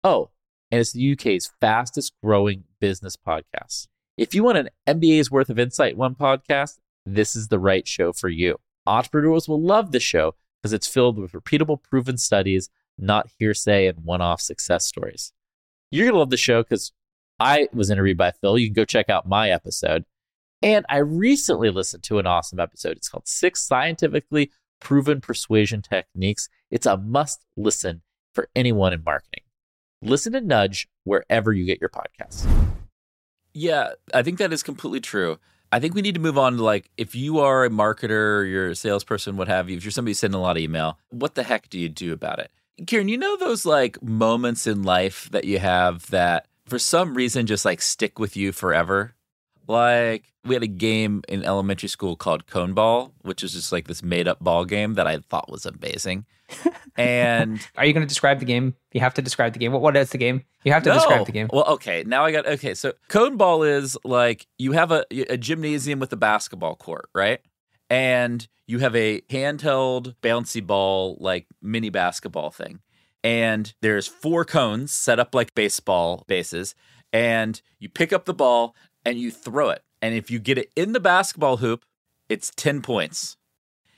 Oh, 0.04 0.32
and 0.70 0.82
it's 0.82 0.92
the 0.92 1.14
UK's 1.14 1.52
fastest 1.62 2.14
growing 2.24 2.66
business 2.80 3.16
podcast. 3.16 3.88
If 4.18 4.36
you 4.36 4.44
want 4.44 4.58
an 4.58 4.70
MBA's 4.88 5.32
worth 5.32 5.50
of 5.50 5.58
insight 5.58 5.98
one 5.98 6.16
podcast, 6.16 6.80
this 7.06 7.36
is 7.36 7.48
the 7.48 7.60
right 7.60 7.88
show 7.88 8.12
for 8.12 8.30
you. 8.30 8.58
Entrepreneurs 8.86 9.48
will 9.48 9.62
love 9.62 9.92
the 9.92 10.00
show 10.00 10.36
because 10.62 10.74
it's 10.74 10.88
filled 10.88 11.18
with 11.18 11.32
repeatable, 11.32 11.82
proven 11.82 12.18
studies, 12.18 12.70
not 12.98 13.30
hearsay 13.40 13.88
and 13.88 14.04
one 14.04 14.22
off 14.22 14.42
success 14.42 14.86
stories. 14.86 15.32
You're 15.92 16.06
going 16.06 16.14
to 16.14 16.20
love 16.20 16.30
the 16.30 16.38
show 16.38 16.64
because 16.64 16.92
I 17.40 17.68
was 17.74 17.90
interviewed 17.90 18.18
by 18.18 18.32
Phil. 18.32 18.58
You 18.58 18.68
can 18.68 18.74
go 18.74 18.86
check 18.86 19.10
out 19.10 19.28
my 19.28 19.52
episode. 19.52 20.06
And 20.62 20.86
I 20.90 20.98
recently 20.98 21.70
listened 21.70 22.04
to 22.04 22.20
an 22.20 22.28
awesome 22.28 22.60
episode. 22.60 22.98
It's 22.98 23.10
called 23.10 23.28
Six 23.28 23.62
Scientifically 23.62 24.52
Proven 24.80 25.22
Persuasion 25.22 25.82
Techniques. 25.82 26.50
It's 26.72 26.86
a 26.86 26.98
must 26.98 27.46
listen 27.58 28.02
for 28.34 28.50
anyone 28.56 28.94
in 28.94 29.04
marketing. 29.04 29.44
Listen 30.06 30.34
to 30.34 30.42
Nudge 30.42 30.88
wherever 31.06 31.54
you 31.54 31.66
get 31.66 31.80
your 31.80 31.90
podcasts. 31.90 32.46
Yeah, 33.54 33.92
I 34.14 34.22
think 34.22 34.38
that 34.40 34.52
is 34.52 34.62
completely 34.62 35.00
true. 35.00 35.40
I 35.72 35.80
think 35.80 35.96
we 35.96 36.02
need 36.02 36.16
to 36.16 36.22
move 36.22 36.38
on 36.38 36.58
to 36.58 36.64
like 36.64 36.92
if 36.98 37.16
you 37.16 37.40
are 37.40 37.64
a 37.64 37.70
marketer 37.70 38.50
you're 38.50 38.70
a 38.70 38.76
salesperson, 38.76 39.38
what 39.38 39.48
have 39.48 39.70
you, 39.70 39.78
if 39.78 39.86
you're 39.86 39.92
somebody 39.92 40.14
sending 40.14 40.38
a 40.38 40.42
lot 40.42 40.58
of 40.58 40.62
email, 40.62 41.00
what 41.10 41.36
the 41.36 41.44
heck 41.44 41.70
do 41.70 41.80
you 41.80 41.88
do 41.88 42.12
about 42.12 42.40
it? 42.40 42.52
Kieran, 42.86 43.08
you 43.08 43.18
know 43.18 43.38
those 43.38 43.66
like 43.66 44.02
moments 44.04 44.68
in 44.68 44.84
life 44.84 45.30
that 45.32 45.46
you 45.46 45.60
have 45.60 46.08
that 46.08 46.48
for 46.66 46.78
some 46.78 47.14
reason 47.14 47.46
just 47.46 47.64
like 47.64 47.82
stick 47.82 48.20
with 48.20 48.36
you 48.36 48.52
forever? 48.52 49.16
Like 49.68 50.34
we 50.44 50.56
had 50.56 50.64
a 50.64 50.68
game 50.68 51.22
in 51.28 51.44
elementary 51.44 51.90
school 51.90 52.16
called 52.16 52.48
Cone 52.48 52.74
Ball, 52.74 53.14
which 53.22 53.44
is 53.44 53.54
just 53.54 53.72
like 53.72 53.88
this 53.88 54.04
made 54.04 54.28
up 54.28 54.40
ball 54.44 54.66
game 54.66 54.96
that 54.96 55.08
I 55.08 55.20
thought 55.20 55.52
was 55.52 55.66
amazing. 55.66 56.26
And 56.96 57.60
are 57.76 57.86
you 57.86 57.94
going 57.94 58.06
to 58.06 58.08
describe 58.08 58.40
the 58.40 58.46
game? 58.46 58.76
You 58.92 59.02
have 59.02 59.16
to 59.16 59.22
describe 59.22 59.54
the 59.54 59.60
game. 59.60 59.72
What 59.72 59.82
what 59.82 59.98
is 59.98 60.12
the 60.12 60.20
game? 60.20 60.44
You 60.64 60.74
have 60.74 60.84
to 60.84 60.90
no. 60.90 60.96
describe 60.96 61.26
the 61.26 61.32
game. 61.32 61.50
Well, 61.52 61.66
okay. 61.66 62.04
Now 62.06 62.24
I 62.24 62.32
got 62.32 62.46
okay. 62.46 62.76
So 62.76 62.94
Cone 63.08 63.36
Ball 63.36 63.64
is 63.64 63.98
like 64.04 64.46
you 64.60 64.74
have 64.74 64.92
a, 64.92 65.04
a 65.32 65.38
gymnasium 65.38 66.00
with 66.00 66.14
a 66.14 66.18
basketball 66.18 66.76
court, 66.76 67.10
right? 67.16 67.40
And 67.90 68.48
you 68.68 68.80
have 68.80 68.96
a 68.96 69.22
handheld 69.22 70.16
bouncy 70.22 70.66
ball, 70.66 71.18
like 71.20 71.48
mini 71.62 71.90
basketball 71.90 72.52
thing. 72.52 72.80
And 73.24 73.74
there's 73.82 74.08
four 74.08 74.46
cones 74.46 74.94
set 74.94 75.20
up 75.20 75.34
like 75.34 75.56
baseball 75.56 76.26
bases. 76.28 76.76
And 77.12 77.62
you 77.80 77.90
pick 77.90 78.12
up 78.12 78.26
the 78.26 78.34
ball 78.34 78.76
and 79.06 79.18
you 79.18 79.32
throw 79.32 79.70
it. 79.70 79.84
And 80.02 80.14
if 80.14 80.30
you 80.30 80.40
get 80.40 80.58
it 80.58 80.72
in 80.76 80.94
the 80.94 81.00
basketball 81.00 81.58
hoop, 81.58 81.86
it's 82.30 82.52
10 82.56 82.82
points. 82.82 83.38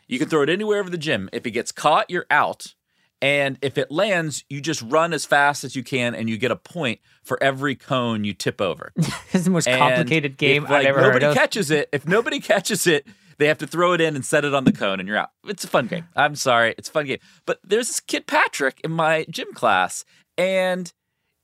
You 0.07 0.19
can 0.19 0.29
throw 0.29 0.43
it 0.43 0.49
anywhere 0.49 0.79
over 0.79 0.89
the 0.89 0.97
gym. 0.97 1.29
If 1.33 1.45
it 1.45 1.51
gets 1.51 1.71
caught, 1.71 2.09
you're 2.09 2.27
out. 2.29 2.75
And 3.21 3.57
if 3.61 3.77
it 3.77 3.89
lands, 3.89 4.43
you 4.49 4.61
just 4.61 4.81
run 4.83 5.13
as 5.13 5.25
fast 5.25 5.63
as 5.63 5.75
you 5.75 5.83
can 5.83 6.13
and 6.13 6.29
you 6.29 6.37
get 6.37 6.51
a 6.51 6.55
point 6.55 6.99
for 7.23 7.41
every 7.41 7.75
cone 7.75 8.23
you 8.23 8.33
tip 8.33 8.61
over. 8.61 8.91
it's 9.31 9.45
the 9.45 9.49
most 9.49 9.67
and 9.67 9.79
complicated 9.79 10.37
game 10.37 10.65
if, 10.65 10.69
like, 10.69 10.81
I've 10.81 10.89
ever 10.89 11.01
heard 11.01 11.15
of. 11.15 11.21
Nobody 11.21 11.39
catches 11.39 11.71
it. 11.71 11.89
If 11.91 12.07
nobody 12.07 12.39
catches 12.41 12.85
it, 12.85 13.07
they 13.37 13.47
have 13.47 13.57
to 13.59 13.67
throw 13.67 13.93
it 13.93 14.01
in 14.01 14.15
and 14.15 14.23
set 14.23 14.45
it 14.45 14.53
on 14.53 14.63
the 14.63 14.71
cone 14.71 14.99
and 14.99 15.07
you're 15.07 15.17
out. 15.17 15.31
It's 15.45 15.63
a 15.63 15.67
fun 15.67 15.87
game. 15.87 16.07
I'm 16.15 16.35
sorry. 16.35 16.75
It's 16.77 16.89
a 16.89 16.91
fun 16.91 17.05
game. 17.05 17.19
But 17.45 17.59
there's 17.63 17.87
this 17.87 17.99
kid, 17.99 18.27
Patrick, 18.27 18.79
in 18.83 18.91
my 18.91 19.25
gym 19.29 19.53
class, 19.53 20.05
and 20.37 20.91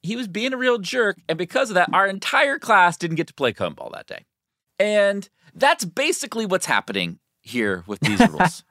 he 0.03 0.15
was 0.15 0.27
being 0.27 0.53
a 0.53 0.57
real 0.57 0.77
jerk. 0.77 1.17
And 1.29 1.37
because 1.37 1.69
of 1.69 1.75
that, 1.75 1.89
our 1.93 2.07
entire 2.07 2.59
class 2.59 2.97
didn't 2.97 3.17
get 3.17 3.27
to 3.27 3.33
play 3.33 3.53
cone 3.53 3.73
ball 3.73 3.91
that 3.93 4.07
day. 4.07 4.25
And 4.79 5.27
that's 5.53 5.85
basically 5.85 6.45
what's 6.45 6.65
happening 6.65 7.19
here 7.41 7.83
with 7.87 7.99
these 7.99 8.19
rules. 8.29 8.63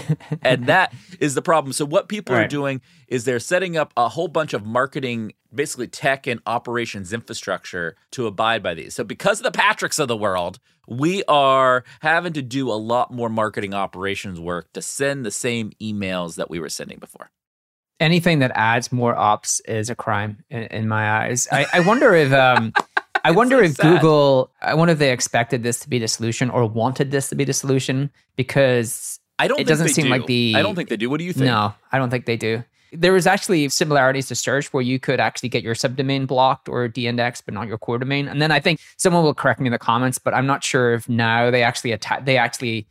and 0.42 0.66
that 0.66 0.94
is 1.18 1.35
the 1.35 1.42
problem. 1.42 1.72
So, 1.72 1.85
what 1.85 2.09
people 2.09 2.35
right. 2.37 2.44
are 2.44 2.48
doing 2.48 2.80
is 3.09 3.24
they're 3.24 3.40
setting 3.40 3.76
up 3.76 3.92
a 3.96 4.09
whole 4.09 4.28
bunch 4.28 4.54
of 4.54 4.64
marketing, 4.64 5.33
basically 5.52 5.88
tech 5.88 6.26
and 6.26 6.40
operations 6.46 7.12
infrastructure 7.12 7.96
to 8.12 8.26
abide 8.26 8.62
by 8.62 8.74
these. 8.74 8.94
So, 8.94 9.04
because 9.04 9.40
of 9.40 9.44
the 9.44 9.59
Patricks 9.59 9.98
of 9.98 10.09
the 10.09 10.16
world, 10.16 10.61
we 10.87 11.24
are 11.24 11.85
having 12.00 12.33
to 12.35 12.42
do 12.42 12.70
a 12.70 12.74
lot 12.74 13.12
more 13.12 13.28
marketing 13.28 13.74
operations 13.74 14.38
work 14.40 14.72
to 14.72 14.83
send 14.83 15.24
the 15.24 15.30
same 15.30 15.72
emails 15.80 16.37
that 16.37 16.50
we 16.50 16.59
were 16.59 16.68
sending 16.68 16.98
before. 16.98 17.30
anything 18.00 18.38
that 18.40 18.50
adds 18.54 18.90
more 18.90 19.14
ops 19.14 19.61
is 19.61 19.90
a 19.90 19.94
crime 19.94 20.42
in, 20.48 20.62
in 20.64 20.88
my 20.88 21.22
eyes. 21.22 21.46
I, 21.52 21.66
I 21.72 21.80
wonder 21.80 22.14
if 22.14 22.33
um, 22.33 22.72
I 23.24 23.30
wonder 23.30 23.59
so 23.59 23.64
if 23.64 23.76
sad. 23.76 23.94
Google. 23.94 24.50
I 24.62 24.74
wonder 24.74 24.92
if 24.92 24.98
they 24.98 25.12
expected 25.12 25.62
this 25.62 25.80
to 25.80 25.88
be 25.88 25.98
the 25.98 26.09
solution 26.09 26.50
or 26.50 26.66
wanted 26.66 27.11
this 27.11 27.28
to 27.30 27.35
be 27.35 27.44
the 27.44 27.52
solution 27.52 28.11
because 28.37 29.18
I 29.38 29.48
don't. 29.48 29.61
It 29.61 29.66
doesn't 29.66 29.88
seem 29.88 30.04
do. 30.06 30.11
like 30.11 30.26
the- 30.26 30.54
I 30.56 30.62
don't 30.62 30.74
think 30.74 30.88
they 30.88 30.96
do. 30.96 31.11
What 31.11 31.18
do 31.18 31.24
you 31.24 31.33
think? 31.33 31.46
no, 31.46 31.74
I 31.92 31.98
don't 31.98 32.11
think 32.11 32.26
they 32.26 32.37
do. 32.37 32.62
There 32.92 33.12
was 33.12 33.26
actually 33.26 33.68
similarities 33.68 34.26
to 34.28 34.35
search 34.35 34.72
where 34.72 34.83
you 34.83 34.98
could 34.98 35.20
actually 35.20 35.48
get 35.48 35.62
your 35.62 35.76
subdomain 35.76 36.26
blocked 36.26 36.68
or 36.68 36.88
de-indexed, 36.88 37.44
but 37.44 37.54
not 37.54 37.68
your 37.68 37.78
core 37.78 37.98
domain. 37.98 38.26
And 38.26 38.42
then 38.42 38.50
I 38.50 38.59
think 38.59 38.80
someone 38.96 39.22
will 39.22 39.33
correct 39.33 39.61
me 39.61 39.66
in 39.66 39.72
the 39.72 39.78
comments, 39.78 40.18
but 40.18 40.35
I'm 40.35 40.46
not 40.46 40.64
sure 40.64 40.94
if 40.94 41.09
now 41.09 41.52
they 41.52 41.62
actually 41.62 41.92
attack. 41.92 42.24
They 42.24 42.37
actually 42.37 42.88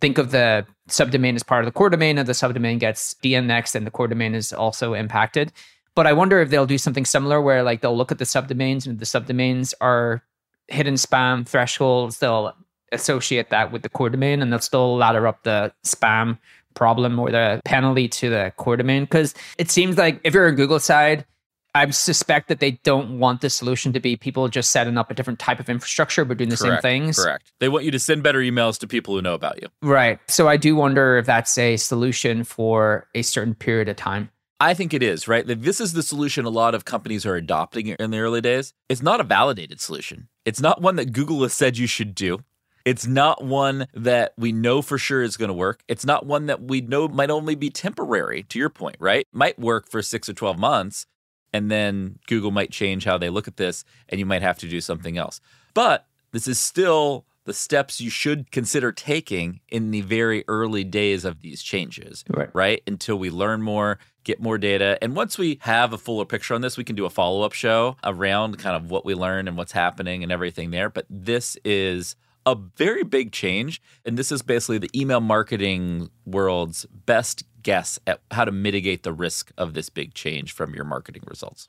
think 0.00 0.18
of 0.18 0.30
the 0.30 0.64
subdomain 0.88 1.34
as 1.34 1.42
part 1.42 1.64
of 1.64 1.66
the 1.66 1.72
core 1.72 1.90
domain, 1.90 2.18
and 2.18 2.28
the 2.28 2.34
subdomain 2.34 2.78
gets 2.78 3.14
de-indexed, 3.14 3.74
and 3.74 3.84
the 3.84 3.90
core 3.90 4.06
domain 4.06 4.34
is 4.34 4.52
also 4.52 4.94
impacted. 4.94 5.52
But 5.94 6.06
I 6.06 6.12
wonder 6.12 6.40
if 6.40 6.50
they'll 6.50 6.66
do 6.66 6.78
something 6.78 7.04
similar 7.04 7.40
where 7.40 7.62
like 7.62 7.80
they'll 7.80 7.96
look 7.96 8.12
at 8.12 8.18
the 8.18 8.24
subdomains, 8.24 8.86
and 8.86 8.98
the 8.98 9.04
subdomains 9.04 9.74
are 9.80 10.22
hidden 10.68 10.94
spam 10.94 11.46
thresholds, 11.46 12.18
they'll 12.18 12.54
associate 12.92 13.50
that 13.50 13.72
with 13.72 13.82
the 13.82 13.88
core 13.88 14.10
domain, 14.10 14.42
and 14.42 14.52
they'll 14.52 14.60
still 14.60 14.96
ladder 14.96 15.26
up 15.26 15.42
the 15.42 15.72
spam 15.84 16.38
problem 16.74 17.18
or 17.18 17.30
the 17.30 17.60
penalty 17.64 18.08
to 18.08 18.30
the 18.30 18.52
core 18.56 18.76
domain. 18.76 19.04
Because 19.04 19.34
it 19.58 19.70
seems 19.70 19.98
like 19.98 20.20
if 20.24 20.34
you're 20.34 20.46
a 20.46 20.54
Google 20.54 20.80
side, 20.80 21.26
I 21.74 21.88
suspect 21.90 22.48
that 22.48 22.60
they 22.60 22.72
don't 22.82 23.18
want 23.18 23.40
the 23.40 23.48
solution 23.48 23.94
to 23.94 24.00
be 24.00 24.16
people 24.16 24.46
just 24.48 24.70
setting 24.70 24.98
up 24.98 25.10
a 25.10 25.14
different 25.14 25.38
type 25.38 25.58
of 25.58 25.70
infrastructure 25.70 26.24
but 26.24 26.36
doing 26.36 26.50
the 26.50 26.56
Correct, 26.56 26.82
same 26.82 27.02
things. 27.02 27.18
Correct. 27.18 27.50
They 27.60 27.68
want 27.70 27.84
you 27.84 27.90
to 27.92 27.98
send 27.98 28.22
better 28.22 28.40
emails 28.40 28.78
to 28.80 28.86
people 28.86 29.14
who 29.14 29.22
know 29.22 29.32
about 29.34 29.60
you. 29.62 29.68
Right. 29.80 30.18
So 30.28 30.48
I 30.48 30.58
do 30.58 30.76
wonder 30.76 31.16
if 31.16 31.24
that's 31.24 31.56
a 31.56 31.78
solution 31.78 32.44
for 32.44 33.08
a 33.14 33.22
certain 33.22 33.54
period 33.54 33.88
of 33.88 33.96
time. 33.96 34.30
I 34.62 34.74
think 34.74 34.94
it 34.94 35.02
is, 35.02 35.26
right? 35.26 35.44
This 35.44 35.80
is 35.80 35.92
the 35.92 36.04
solution 36.04 36.44
a 36.44 36.48
lot 36.50 36.76
of 36.76 36.84
companies 36.84 37.26
are 37.26 37.34
adopting 37.34 37.88
in 37.88 38.12
the 38.12 38.20
early 38.20 38.40
days. 38.40 38.74
It's 38.88 39.02
not 39.02 39.20
a 39.20 39.24
validated 39.24 39.80
solution. 39.80 40.28
It's 40.44 40.60
not 40.60 40.80
one 40.80 40.94
that 40.94 41.12
Google 41.12 41.42
has 41.42 41.52
said 41.52 41.78
you 41.78 41.88
should 41.88 42.14
do. 42.14 42.44
It's 42.84 43.04
not 43.04 43.42
one 43.42 43.88
that 43.92 44.34
we 44.38 44.52
know 44.52 44.80
for 44.80 44.98
sure 44.98 45.20
is 45.20 45.36
going 45.36 45.48
to 45.48 45.52
work. 45.54 45.82
It's 45.88 46.06
not 46.06 46.26
one 46.26 46.46
that 46.46 46.62
we 46.62 46.80
know 46.80 47.08
might 47.08 47.28
only 47.28 47.56
be 47.56 47.70
temporary, 47.70 48.44
to 48.44 48.58
your 48.60 48.70
point, 48.70 48.94
right? 49.00 49.26
Might 49.32 49.58
work 49.58 49.90
for 49.90 50.00
six 50.00 50.28
or 50.28 50.32
12 50.32 50.60
months, 50.60 51.06
and 51.52 51.68
then 51.68 52.20
Google 52.28 52.52
might 52.52 52.70
change 52.70 53.04
how 53.04 53.18
they 53.18 53.30
look 53.30 53.48
at 53.48 53.56
this, 53.56 53.84
and 54.08 54.20
you 54.20 54.26
might 54.26 54.42
have 54.42 54.58
to 54.58 54.68
do 54.68 54.80
something 54.80 55.18
else. 55.18 55.40
But 55.74 56.06
this 56.30 56.46
is 56.46 56.60
still 56.60 57.26
the 57.44 57.52
steps 57.52 58.00
you 58.00 58.10
should 58.10 58.50
consider 58.50 58.92
taking 58.92 59.60
in 59.68 59.90
the 59.90 60.00
very 60.02 60.44
early 60.48 60.84
days 60.84 61.24
of 61.24 61.40
these 61.40 61.62
changes 61.62 62.24
Right. 62.30 62.48
right? 62.54 62.82
Until 62.86 63.18
we 63.18 63.30
learn 63.30 63.62
more, 63.62 63.98
get 64.24 64.40
more 64.40 64.58
data. 64.58 64.98
And 65.02 65.16
once 65.16 65.38
we 65.38 65.58
have 65.62 65.92
a 65.92 65.98
fuller 65.98 66.24
picture 66.24 66.54
on 66.54 66.60
this, 66.60 66.76
we 66.76 66.84
can 66.84 66.94
do 66.96 67.04
a 67.04 67.10
follow 67.10 67.42
up 67.42 67.52
show 67.52 67.96
around 68.04 68.58
kind 68.58 68.76
of 68.76 68.90
what 68.90 69.04
we 69.04 69.14
learned 69.14 69.48
and 69.48 69.56
what's 69.56 69.72
happening 69.72 70.22
and 70.22 70.30
everything 70.30 70.70
there. 70.70 70.88
But 70.88 71.06
this 71.10 71.56
is 71.64 72.14
a 72.46 72.54
very 72.76 73.02
big 73.02 73.32
change. 73.32 73.82
And 74.04 74.16
this 74.16 74.30
is 74.32 74.42
basically 74.42 74.78
the 74.78 74.90
email 75.00 75.20
marketing 75.20 76.10
world's 76.24 76.86
best 76.86 77.44
guess 77.62 77.98
at 78.06 78.20
how 78.30 78.44
to 78.44 78.52
mitigate 78.52 79.02
the 79.04 79.12
risk 79.12 79.52
of 79.56 79.74
this 79.74 79.88
big 79.88 80.14
change 80.14 80.52
from 80.52 80.74
your 80.74 80.84
marketing 80.84 81.22
results. 81.26 81.68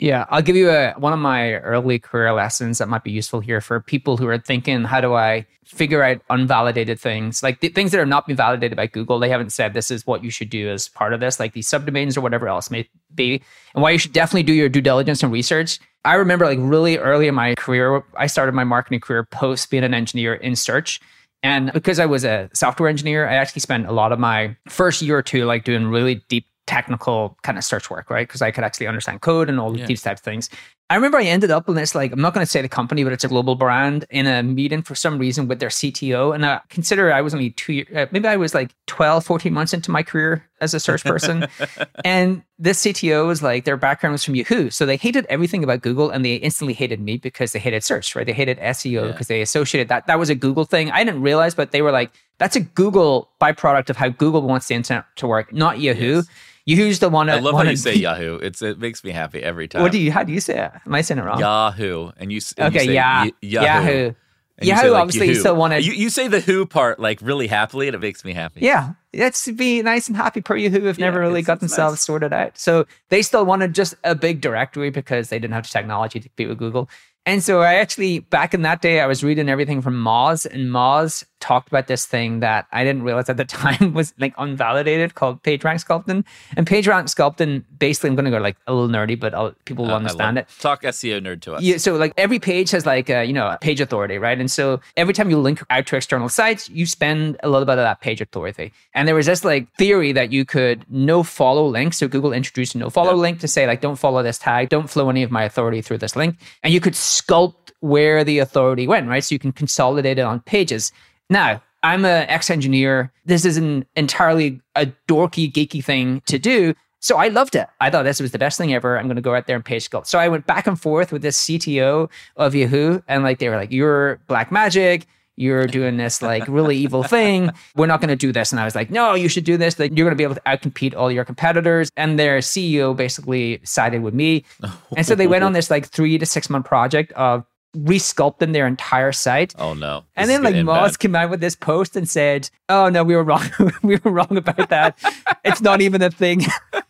Yeah, 0.00 0.24
I'll 0.30 0.40
give 0.40 0.56
you 0.56 0.70
a 0.70 0.94
one 0.94 1.12
of 1.12 1.18
my 1.18 1.56
early 1.56 1.98
career 1.98 2.32
lessons 2.32 2.78
that 2.78 2.88
might 2.88 3.04
be 3.04 3.10
useful 3.10 3.40
here 3.40 3.60
for 3.60 3.80
people 3.80 4.16
who 4.16 4.26
are 4.28 4.38
thinking, 4.38 4.84
how 4.84 5.02
do 5.02 5.12
I 5.12 5.46
figure 5.66 6.02
out 6.02 6.22
unvalidated 6.30 6.98
things, 6.98 7.42
like 7.42 7.60
the 7.60 7.68
things 7.68 7.90
that 7.90 8.00
are 8.00 8.06
not 8.06 8.26
being 8.26 8.36
validated 8.38 8.78
by 8.78 8.86
Google? 8.86 9.18
They 9.18 9.28
haven't 9.28 9.52
said 9.52 9.74
this 9.74 9.90
is 9.90 10.06
what 10.06 10.24
you 10.24 10.30
should 10.30 10.48
do 10.48 10.70
as 10.70 10.88
part 10.88 11.12
of 11.12 11.20
this, 11.20 11.38
like 11.38 11.52
these 11.52 11.68
subdomains 11.68 12.16
or 12.16 12.22
whatever 12.22 12.48
else 12.48 12.70
may 12.70 12.88
be, 13.14 13.42
and 13.74 13.82
why 13.82 13.90
you 13.90 13.98
should 13.98 14.14
definitely 14.14 14.44
do 14.44 14.54
your 14.54 14.70
due 14.70 14.80
diligence 14.80 15.22
and 15.22 15.30
research. 15.30 15.78
I 16.06 16.14
remember 16.14 16.46
like 16.46 16.58
really 16.62 16.96
early 16.96 17.28
in 17.28 17.34
my 17.34 17.54
career, 17.56 18.02
I 18.16 18.26
started 18.26 18.54
my 18.54 18.64
marketing 18.64 19.00
career 19.00 19.24
post 19.24 19.68
being 19.68 19.84
an 19.84 19.92
engineer 19.92 20.32
in 20.32 20.56
search. 20.56 20.98
And 21.42 21.72
because 21.74 21.98
I 21.98 22.06
was 22.06 22.24
a 22.24 22.48
software 22.54 22.88
engineer, 22.88 23.28
I 23.28 23.34
actually 23.34 23.60
spent 23.60 23.86
a 23.86 23.92
lot 23.92 24.12
of 24.12 24.18
my 24.18 24.56
first 24.66 25.02
year 25.02 25.18
or 25.18 25.22
two 25.22 25.44
like 25.44 25.64
doing 25.64 25.88
really 25.88 26.22
deep 26.28 26.46
technical 26.70 27.36
kind 27.42 27.58
of 27.58 27.64
search 27.64 27.90
work, 27.90 28.10
right? 28.10 28.26
Because 28.28 28.42
I 28.42 28.50
could 28.52 28.64
actually 28.64 28.86
understand 28.86 29.20
code 29.20 29.48
and 29.50 29.58
all 29.58 29.76
Yeah. 29.76 29.86
these 29.86 30.02
types 30.02 30.20
of 30.20 30.24
things. 30.24 30.48
I 30.88 30.96
remember 30.96 31.18
I 31.18 31.24
ended 31.24 31.52
up 31.52 31.68
in 31.68 31.74
this, 31.76 31.94
like, 31.94 32.10
I'm 32.12 32.20
not 32.20 32.34
going 32.34 32.44
to 32.44 32.50
say 32.50 32.62
the 32.62 32.68
company, 32.68 33.04
but 33.04 33.12
it's 33.12 33.22
a 33.22 33.28
global 33.28 33.54
brand 33.54 34.04
in 34.10 34.26
a 34.26 34.42
meeting 34.42 34.82
for 34.82 34.96
some 34.96 35.18
reason 35.18 35.46
with 35.46 35.60
their 35.60 35.68
CTO. 35.68 36.34
And 36.34 36.44
I 36.44 36.60
consider 36.68 37.12
I 37.12 37.20
was 37.20 37.32
only 37.32 37.50
two 37.50 37.72
years, 37.74 37.88
uh, 37.94 38.06
maybe 38.10 38.26
I 38.26 38.36
was 38.36 38.54
like 38.54 38.74
12, 38.88 39.24
14 39.24 39.52
months 39.52 39.72
into 39.72 39.90
my 39.92 40.02
career 40.02 40.44
as 40.60 40.74
a 40.74 40.80
search 40.80 41.04
person. 41.04 41.46
and 42.04 42.42
this 42.58 42.82
CTO 42.84 43.26
was 43.28 43.40
like, 43.40 43.64
their 43.66 43.76
background 43.76 44.12
was 44.12 44.24
from 44.24 44.34
Yahoo. 44.34 44.68
So 44.70 44.84
they 44.84 44.96
hated 44.96 45.26
everything 45.28 45.62
about 45.62 45.80
Google 45.82 46.10
and 46.10 46.24
they 46.24 46.34
instantly 46.34 46.74
hated 46.74 47.00
me 47.00 47.18
because 47.18 47.52
they 47.52 47.60
hated 47.60 47.84
search, 47.84 48.16
right? 48.16 48.26
They 48.26 48.32
hated 48.32 48.58
SEO 48.58 48.90
Yeah. 49.06 49.12
because 49.12 49.28
they 49.28 49.42
associated 49.42 49.88
that. 49.88 50.08
That 50.08 50.18
was 50.18 50.28
a 50.28 50.34
Google 50.34 50.64
thing. 50.64 50.90
I 50.90 51.04
didn't 51.04 51.22
realize, 51.22 51.54
but 51.54 51.70
they 51.70 51.82
were 51.82 51.92
like, 51.92 52.10
that's 52.38 52.56
a 52.56 52.60
Google 52.60 53.30
byproduct 53.40 53.90
of 53.90 53.96
how 53.96 54.08
Google 54.08 54.42
wants 54.42 54.66
the 54.66 54.74
internet 54.74 55.04
to 55.16 55.28
work, 55.28 55.52
not 55.52 55.78
Yahoo. 55.78 56.16
Yes. 56.16 56.26
Yahoo's 56.70 56.98
the 57.00 57.08
one 57.08 57.28
I 57.30 57.38
love 57.40 57.54
how 57.56 57.62
you 57.62 57.76
say 57.76 57.94
Yahoo. 57.94 58.36
It's 58.36 58.62
it 58.62 58.78
makes 58.78 59.02
me 59.04 59.10
happy 59.10 59.42
every 59.42 59.68
time. 59.68 59.82
What 59.82 59.92
do 59.92 59.98
you? 59.98 60.12
How 60.12 60.22
do 60.24 60.32
you 60.32 60.40
say 60.40 60.58
it? 60.64 60.72
Am 60.86 60.94
I 60.94 61.00
saying 61.02 61.18
it 61.18 61.24
wrong? 61.24 61.38
Yahoo 61.40 62.10
and 62.16 62.30
you, 62.32 62.40
and 62.58 62.74
you 62.74 62.78
okay, 62.80 62.86
say 62.86 62.94
yeah, 62.94 63.24
y- 63.24 63.32
Yahoo. 63.42 63.66
Yahoo. 63.66 64.14
Yahoo, 64.62 64.76
And 64.82 64.84
you 64.86 64.92
like, 64.92 65.00
obviously, 65.02 65.26
you 65.26 65.32
Yahoo. 65.32 65.40
still 65.40 65.56
wanted. 65.56 65.86
You, 65.86 65.92
you 65.94 66.10
say 66.10 66.28
the 66.28 66.40
who 66.40 66.66
part 66.66 67.00
like 67.00 67.20
really 67.22 67.46
happily, 67.46 67.88
and 67.88 67.94
it 67.94 68.00
makes 68.00 68.24
me 68.26 68.34
happy. 68.34 68.60
yeah, 68.60 68.92
let's 69.14 69.50
be 69.52 69.80
nice 69.80 70.06
and 70.06 70.16
happy. 70.16 70.42
Per 70.42 70.54
Yahoo 70.54 70.82
have 70.84 70.98
Yeah, 70.98 71.06
never 71.06 71.20
really 71.20 71.40
got 71.40 71.60
themselves 71.60 71.94
nice. 71.94 72.02
sorted 72.02 72.32
out, 72.34 72.58
so 72.58 72.84
they 73.08 73.22
still 73.22 73.46
wanted 73.46 73.74
just 73.74 73.94
a 74.04 74.14
big 74.14 74.42
directory 74.42 74.90
because 74.90 75.30
they 75.30 75.38
didn't 75.38 75.54
have 75.54 75.62
the 75.64 75.70
technology 75.70 76.20
to 76.20 76.28
compete 76.28 76.48
with 76.50 76.58
Google. 76.58 76.90
And 77.26 77.42
so 77.42 77.60
I 77.60 77.74
actually 77.74 78.20
back 78.20 78.54
in 78.54 78.62
that 78.62 78.80
day 78.80 79.00
I 79.00 79.06
was 79.06 79.22
reading 79.22 79.48
everything 79.48 79.82
from 79.82 79.94
Moz 79.94 80.46
and 80.46 80.70
Moz 80.70 81.22
talked 81.38 81.68
about 81.68 81.86
this 81.86 82.04
thing 82.04 82.40
that 82.40 82.66
I 82.72 82.82
didn't 82.84 83.02
realize 83.02 83.28
at 83.28 83.36
the 83.36 83.44
time 83.60 83.94
was 83.94 84.12
like 84.18 84.34
unvalidated 84.36 85.14
called 85.14 85.42
PageRank 85.42 85.84
sculpting. 85.84 86.24
And 86.56 86.66
PageRank 86.66 87.04
sculpting 87.14 87.64
basically 87.78 88.10
I'm 88.10 88.16
going 88.16 88.24
to 88.26 88.30
go 88.30 88.38
like 88.38 88.56
a 88.66 88.72
little 88.72 88.88
nerdy 88.88 89.18
but 89.20 89.34
I'll, 89.34 89.52
people 89.64 89.84
will 89.84 89.92
Uh, 89.92 89.96
understand 89.98 90.38
it. 90.38 90.48
Talk 90.60 90.82
SEO 90.82 91.20
nerd 91.20 91.40
to 91.42 91.54
us. 91.54 91.62
Yeah, 91.62 91.76
so 91.76 91.94
like 91.96 92.12
every 92.16 92.38
page 92.38 92.70
has 92.72 92.84
like 92.86 93.08
a, 93.10 93.24
you 93.24 93.32
know 93.34 93.46
a 93.48 93.58
page 93.58 93.80
authority, 93.80 94.16
right? 94.18 94.38
And 94.38 94.50
so 94.50 94.80
every 94.96 95.12
time 95.14 95.30
you 95.30 95.38
link 95.38 95.62
out 95.70 95.86
to 95.86 95.96
external 95.96 96.28
sites, 96.30 96.68
you 96.70 96.86
spend 96.86 97.36
a 97.42 97.48
little 97.48 97.66
bit 97.66 97.72
of 97.78 97.84
that 97.84 98.00
page 98.00 98.20
authority. 98.20 98.72
And 98.94 99.06
there 99.06 99.14
was 99.14 99.26
this 99.26 99.44
like 99.44 99.70
theory 99.76 100.12
that 100.12 100.32
you 100.32 100.44
could 100.44 100.84
no 100.90 101.22
follow 101.22 101.66
link. 101.68 101.94
So 101.94 102.08
Google 102.08 102.32
introduced 102.32 102.74
a 102.74 102.78
no 102.78 102.90
follow 102.90 103.10
Yeah. 103.12 103.16
link 103.22 103.40
to 103.40 103.48
say 103.48 103.66
like 103.66 103.80
don't 103.82 103.96
follow 103.96 104.22
this 104.22 104.38
tag, 104.38 104.68
don't 104.70 104.88
flow 104.90 105.08
any 105.10 105.22
of 105.22 105.30
my 105.30 105.44
authority 105.44 105.80
through 105.82 105.98
this 105.98 106.16
link, 106.16 106.36
and 106.62 106.72
you 106.72 106.80
could 106.80 106.94
sculpt 107.10 107.72
where 107.80 108.24
the 108.24 108.38
authority 108.38 108.86
went, 108.86 109.08
right? 109.08 109.24
So 109.24 109.34
you 109.34 109.38
can 109.38 109.52
consolidate 109.52 110.18
it 110.18 110.22
on 110.22 110.40
pages. 110.40 110.92
Now. 111.28 111.62
I'm 111.82 112.04
an 112.04 112.28
ex-engineer. 112.28 113.10
This 113.24 113.46
is 113.46 113.56
an 113.56 113.86
entirely 113.96 114.60
a 114.76 114.84
dorky, 115.08 115.50
geeky 115.50 115.82
thing 115.82 116.20
to 116.26 116.38
do. 116.38 116.74
So 116.98 117.16
I 117.16 117.28
loved 117.28 117.54
it. 117.56 117.66
I 117.80 117.88
thought 117.88 118.02
this 118.02 118.20
was 118.20 118.32
the 118.32 118.38
best 118.38 118.58
thing 118.58 118.74
ever. 118.74 118.98
I'm 118.98 119.06
going 119.06 119.16
to 119.16 119.22
go 119.22 119.34
out 119.34 119.46
there 119.46 119.56
and 119.56 119.64
page 119.64 119.88
sculpt. 119.88 120.06
So 120.06 120.18
I 120.18 120.28
went 120.28 120.46
back 120.46 120.66
and 120.66 120.78
forth 120.78 121.10
with 121.10 121.22
this 121.22 121.42
CTO 121.42 122.10
of 122.36 122.54
Yahoo, 122.54 123.00
and 123.08 123.22
like 123.22 123.38
they 123.38 123.48
were 123.48 123.56
like, 123.56 123.72
"You're 123.72 124.16
black 124.26 124.52
magic. 124.52 125.06
You're 125.40 125.66
doing 125.66 125.96
this 125.96 126.22
like 126.22 126.46
really 126.48 126.76
evil 126.76 127.02
thing. 127.02 127.50
We're 127.74 127.86
not 127.86 128.00
going 128.00 128.10
to 128.10 128.16
do 128.16 128.32
this." 128.32 128.52
And 128.52 128.60
I 128.60 128.64
was 128.64 128.74
like, 128.74 128.90
"No, 128.90 129.14
you 129.14 129.28
should 129.28 129.44
do 129.44 129.56
this. 129.56 129.78
Like 129.78 129.90
you're 129.96 130.04
going 130.04 130.16
to 130.16 130.16
be 130.16 130.24
able 130.24 130.34
to 130.36 130.42
outcompete 130.42 130.94
all 130.94 131.10
your 131.10 131.24
competitors." 131.24 131.90
And 131.96 132.18
their 132.18 132.38
CEO 132.38 132.96
basically 132.96 133.60
sided 133.64 134.02
with 134.02 134.14
me, 134.14 134.44
and 134.96 135.06
so 135.06 135.14
they 135.14 135.26
went 135.26 135.44
on 135.44 135.52
this 135.52 135.70
like 135.70 135.86
three 135.88 136.18
to 136.18 136.26
six 136.26 136.50
month 136.50 136.66
project 136.66 137.12
of 137.12 137.44
resculpting 137.76 138.52
their 138.52 138.66
entire 138.66 139.12
site. 139.12 139.54
Oh 139.58 139.74
no. 139.74 140.04
And 140.16 140.28
then 140.28 140.42
like 140.42 140.54
Moz 140.56 140.98
came 140.98 141.14
out 141.14 141.30
with 141.30 141.40
this 141.40 141.56
post 141.56 141.96
and 141.96 142.08
said, 142.08 142.50
"Oh 142.68 142.88
no, 142.88 143.04
we 143.04 143.16
were 143.16 143.24
wrong. 143.24 143.48
we 143.82 143.96
were 143.96 144.10
wrong 144.10 144.36
about 144.36 144.68
that. 144.68 144.98
it's 145.44 145.60
not 145.60 145.80
even 145.80 146.02
a 146.02 146.10
thing." 146.10 146.42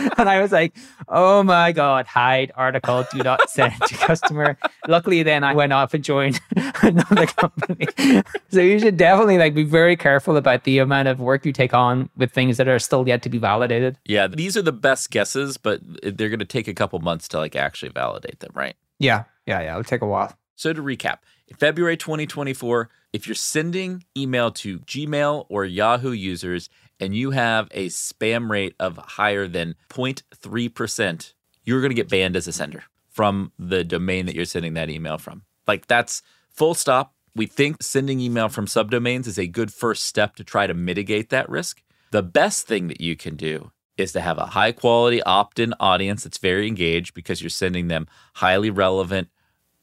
and 0.18 0.28
I 0.28 0.40
was 0.40 0.52
like, 0.52 0.76
"Oh 1.08 1.42
my 1.42 1.72
god, 1.72 2.06
hide 2.06 2.52
article, 2.56 3.04
do 3.12 3.18
not 3.18 3.50
send 3.50 3.74
to 3.86 3.94
customer." 3.94 4.56
Luckily, 4.88 5.22
then 5.22 5.44
I 5.44 5.54
went 5.54 5.72
off 5.72 5.94
and 5.94 6.02
joined 6.02 6.40
another 6.82 7.26
company. 7.26 7.86
so 8.50 8.60
you 8.60 8.78
should 8.78 8.96
definitely 8.96 9.38
like 9.38 9.54
be 9.54 9.64
very 9.64 9.96
careful 9.96 10.36
about 10.36 10.64
the 10.64 10.78
amount 10.78 11.08
of 11.08 11.20
work 11.20 11.44
you 11.44 11.52
take 11.52 11.74
on 11.74 12.08
with 12.16 12.32
things 12.32 12.56
that 12.56 12.68
are 12.68 12.78
still 12.78 13.06
yet 13.06 13.22
to 13.22 13.28
be 13.28 13.38
validated. 13.38 13.98
Yeah, 14.06 14.26
these 14.26 14.56
are 14.56 14.62
the 14.62 14.72
best 14.72 15.10
guesses, 15.10 15.56
but 15.56 15.80
they're 16.02 16.28
going 16.28 16.38
to 16.38 16.44
take 16.44 16.68
a 16.68 16.74
couple 16.74 16.98
months 17.00 17.28
to 17.28 17.38
like 17.38 17.56
actually 17.56 17.92
validate 17.92 18.40
them, 18.40 18.52
right? 18.54 18.74
Yeah, 18.98 19.24
yeah, 19.46 19.60
yeah. 19.60 19.72
It'll 19.72 19.84
take 19.84 20.02
a 20.02 20.06
while. 20.06 20.36
So 20.56 20.72
to 20.72 20.82
recap, 20.82 21.18
in 21.48 21.56
February 21.56 21.96
2024, 21.96 22.90
if 23.12 23.26
you're 23.26 23.34
sending 23.34 24.04
email 24.16 24.50
to 24.52 24.78
Gmail 24.80 25.46
or 25.48 25.64
Yahoo 25.64 26.12
users 26.12 26.68
and 27.00 27.16
you 27.16 27.30
have 27.30 27.68
a 27.72 27.88
spam 27.88 28.50
rate 28.50 28.74
of 28.78 28.98
higher 28.98 29.48
than 29.48 29.74
0.3%, 29.88 31.32
you're 31.64 31.80
going 31.80 31.90
to 31.90 31.94
get 31.94 32.08
banned 32.08 32.36
as 32.36 32.46
a 32.46 32.52
sender 32.52 32.84
from 33.08 33.52
the 33.58 33.82
domain 33.82 34.26
that 34.26 34.34
you're 34.34 34.44
sending 34.44 34.74
that 34.74 34.90
email 34.90 35.18
from. 35.18 35.42
Like 35.66 35.86
that's 35.86 36.22
full 36.50 36.74
stop. 36.74 37.14
We 37.34 37.46
think 37.46 37.82
sending 37.82 38.20
email 38.20 38.48
from 38.48 38.66
subdomains 38.66 39.26
is 39.26 39.38
a 39.38 39.46
good 39.46 39.72
first 39.72 40.04
step 40.04 40.36
to 40.36 40.44
try 40.44 40.66
to 40.66 40.74
mitigate 40.74 41.30
that 41.30 41.48
risk. 41.48 41.82
The 42.10 42.22
best 42.22 42.66
thing 42.66 42.88
that 42.88 43.00
you 43.00 43.16
can 43.16 43.36
do 43.36 43.70
is 43.96 44.12
to 44.12 44.20
have 44.20 44.38
a 44.38 44.46
high 44.46 44.72
quality 44.72 45.22
opt 45.22 45.58
in 45.58 45.74
audience 45.78 46.24
that's 46.24 46.38
very 46.38 46.66
engaged 46.66 47.14
because 47.14 47.40
you're 47.40 47.50
sending 47.50 47.88
them 47.88 48.08
highly 48.34 48.70
relevant 48.70 49.28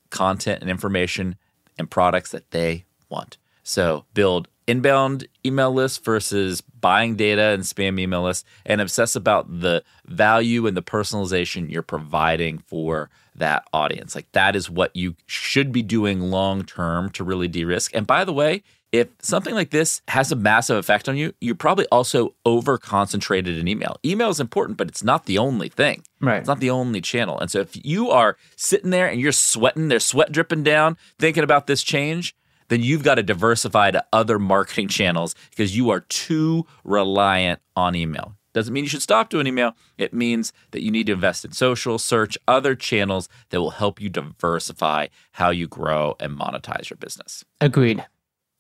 content 0.10 0.62
and 0.62 0.70
information 0.70 1.36
and 1.78 1.90
products 1.90 2.32
that 2.32 2.52
they 2.52 2.86
want. 3.10 3.38
So 3.68 4.06
build 4.14 4.48
inbound 4.66 5.28
email 5.46 5.74
lists 5.74 5.98
versus 5.98 6.62
buying 6.62 7.18
data 7.18 7.42
and 7.42 7.64
spam 7.64 8.00
email 8.00 8.24
lists 8.24 8.46
and 8.66 8.80
obsess 8.80 9.14
about 9.14 9.60
the 9.60 9.84
value 10.06 10.68
and 10.68 10.78
the 10.78 10.82
personalization 10.82 11.70
you're 11.70 11.82
providing 11.82 12.60
for 12.60 13.10
that 13.36 13.68
audience. 13.74 14.16
Like 14.16 14.32
that 14.32 14.56
is 14.56 14.70
what 14.70 14.96
you 14.96 15.16
should 15.26 15.74
be 15.74 15.82
doing 15.82 16.22
long 16.22 16.64
term 16.64 17.10
to 17.12 17.26
really 17.26 17.50
de 17.50 17.66
risk. 17.66 17.94
And 17.94 18.08
by 18.08 18.24
the 18.24 18.32
way, 18.32 18.64
if 18.94 19.10
something 19.22 19.54
like 19.54 19.72
this 19.72 20.02
has 20.08 20.32
a 20.32 20.38
massive 20.38 20.78
effect 20.78 21.10
on 21.10 21.18
you, 21.18 21.34
you're 21.42 21.54
probably 21.54 21.88
also 21.88 22.36
over 22.46 22.78
concentrated 22.78 23.58
in 23.58 23.68
email. 23.68 23.98
Email 24.06 24.30
is 24.30 24.40
important, 24.40 24.78
but 24.78 24.88
it's 24.88 25.04
not 25.04 25.26
the 25.26 25.38
only 25.38 25.68
thing. 25.68 26.04
Right. 26.22 26.38
It's 26.38 26.48
not 26.48 26.62
the 26.62 26.70
only 26.70 27.02
channel. 27.02 27.38
And 27.38 27.52
so 27.52 27.60
if 27.60 27.86
you 27.86 28.12
are 28.12 28.38
sitting 28.56 28.92
there 28.92 29.10
and 29.10 29.20
you're 29.20 29.34
sweating, 29.34 29.90
there's 29.90 30.06
sweat 30.06 30.32
dripping 30.32 30.64
down, 30.64 30.96
thinking 31.20 31.44
about 31.44 31.68
this 31.68 31.84
change, 31.84 32.34
then 32.70 32.84
you've 32.84 33.04
got 33.04 33.16
to 33.16 33.24
diversify 33.24 33.92
to 33.92 34.06
other 34.12 34.40
marketing 34.40 34.88
channels 34.88 35.36
because 35.50 35.76
you 35.76 35.90
are 35.90 36.02
too 36.02 36.66
reliant 36.84 37.60
on 37.76 37.96
email. 37.96 38.36
Doesn't 38.54 38.74
mean 38.74 38.86
you 38.86 38.90
should 38.90 39.02
stop 39.04 39.30
doing 39.30 39.46
email. 39.46 39.74
It 39.98 40.14
means 40.14 40.52
that 40.72 40.82
you 40.82 40.90
need 40.90 41.06
to 41.08 41.14
invest 41.14 41.46
in 41.46 41.52
social, 41.52 42.00
search, 42.00 42.38
other 42.48 42.76
channels 42.76 43.30
that 43.50 43.62
will 43.62 43.72
help 43.72 44.02
you 44.02 44.10
diversify 44.10 45.08
how 45.34 45.52
you 45.52 45.68
grow 45.68 46.16
and 46.20 46.38
monetize 46.38 46.90
your 46.90 46.98
business. 46.98 47.46
Agreed. 47.62 48.04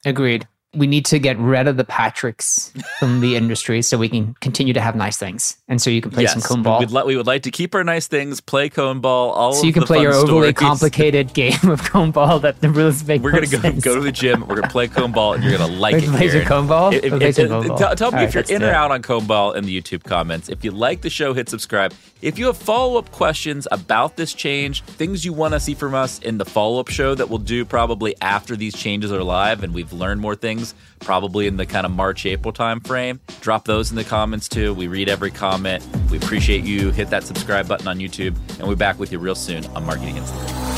Agreed. 0.06 0.48
We 0.76 0.86
need 0.86 1.06
to 1.06 1.18
get 1.18 1.38
rid 1.40 1.68
of 1.68 1.78
the 1.78 1.86
Patricks 1.86 2.72
from 3.00 3.22
the 3.22 3.36
industry 3.38 3.82
so 3.82 3.98
we 3.98 4.10
can 4.10 4.34
continue 4.42 4.74
to 4.74 4.82
have 4.82 4.96
nice 4.96 5.16
things. 5.18 5.58
And 5.70 5.82
so 5.82 5.90
you 5.90 6.02
can 6.02 6.12
play 6.12 6.26
some 6.28 6.42
cone 6.42 6.62
ball. 6.62 6.80
We'd 6.80 6.92
li- 6.92 7.04
we 7.06 7.16
would 7.16 7.26
like 7.26 7.44
to 7.44 7.52
keep 7.52 7.74
our 7.74 7.84
nice 7.86 8.08
things, 8.08 8.42
play 8.42 8.68
cone 8.70 9.00
ball, 9.00 9.32
all 9.32 9.54
so 9.54 9.66
you 9.66 9.72
can 9.74 9.84
play 9.84 10.02
your 10.02 10.14
overly 10.14 10.54
stories. 10.54 10.54
complicated 10.56 11.34
game 11.34 11.58
of 11.70 11.82
cone 11.84 12.12
ball 12.12 12.40
that 12.40 12.60
the 12.60 12.70
rules 12.70 13.04
make 13.08 13.22
We're 13.22 13.32
gonna 13.32 13.48
go 13.48 13.72
go 13.80 13.96
to 13.96 14.02
the 14.02 14.12
gym. 14.12 14.42
We're 14.46 14.56
gonna 14.56 14.68
play 14.68 14.88
cone 14.90 15.14
ball, 15.14 15.34
and 15.34 15.44
you're 15.44 15.58
gonna 15.58 15.72
like 15.74 15.94
We're 15.94 16.00
it. 16.00 16.32
play 16.32 16.46
cone 16.46 16.68
ball? 16.68 16.94
If- 16.94 17.04
if- 17.06 17.14
if- 17.40 17.48
cone 17.50 17.68
ball. 17.68 17.78
tell, 17.78 17.96
tell 17.96 18.12
me 18.12 18.18
All 18.20 18.24
if 18.26 18.36
right, 18.36 18.50
you're 18.50 18.58
in 18.58 18.64
or 18.64 18.72
out 18.72 18.92
on 18.92 19.02
cone 19.02 19.26
ball 19.26 19.54
in 19.54 19.64
the 19.66 19.82
YouTube 19.82 20.04
comments. 20.04 20.50
If 20.50 20.66
you 20.66 20.72
like 20.72 21.02
the 21.02 21.10
show, 21.10 21.34
hit 21.34 21.48
subscribe. 21.50 21.94
If 22.22 22.38
you 22.38 22.48
have 22.48 22.58
follow 22.58 22.98
up 22.98 23.12
questions 23.12 23.68
about 23.72 24.18
this 24.18 24.34
change, 24.34 24.82
things 24.84 25.24
you 25.24 25.34
want 25.34 25.54
to 25.54 25.60
see 25.60 25.76
from 25.76 25.94
us 25.94 26.20
in 26.20 26.40
the 26.40 26.46
follow 26.46 26.80
up 26.80 26.90
show 26.90 27.14
that 27.16 27.30
we'll 27.30 27.38
do 27.38 27.64
probably 27.64 28.16
after 28.22 28.56
these 28.56 28.76
changes 28.76 29.12
are 29.12 29.24
live, 29.24 29.64
and 29.64 29.74
we've 29.74 29.94
learned 29.94 30.20
more 30.20 30.36
things, 30.36 30.67
probably 31.00 31.48
in 31.48 31.58
the 31.58 31.66
kind 31.66 31.86
of 31.86 31.92
March 31.92 32.26
April 32.26 32.52
time 32.52 32.80
frame. 32.80 33.20
Drop 33.42 33.66
those 33.66 33.90
in 33.90 33.96
the 33.96 34.04
comments 34.04 34.48
too. 34.48 34.74
We 34.74 34.88
read 34.88 35.10
every 35.10 35.32
comment. 35.32 35.86
We 36.12 36.18
appreciate 36.18 36.64
you. 36.64 36.92
Hit 36.92 37.10
that 37.10 37.24
subscribe 37.24 37.68
button 37.68 37.88
on 37.88 38.00
YouTube, 38.00 38.36
and 38.52 38.60
we'll 38.60 38.76
be 38.76 38.76
back 38.76 39.00
with 39.00 39.12
you 39.12 39.20
real 39.20 39.36
soon 39.36 39.66
on 39.68 39.86
Marketing 39.86 40.18
Instantly. 40.18 40.77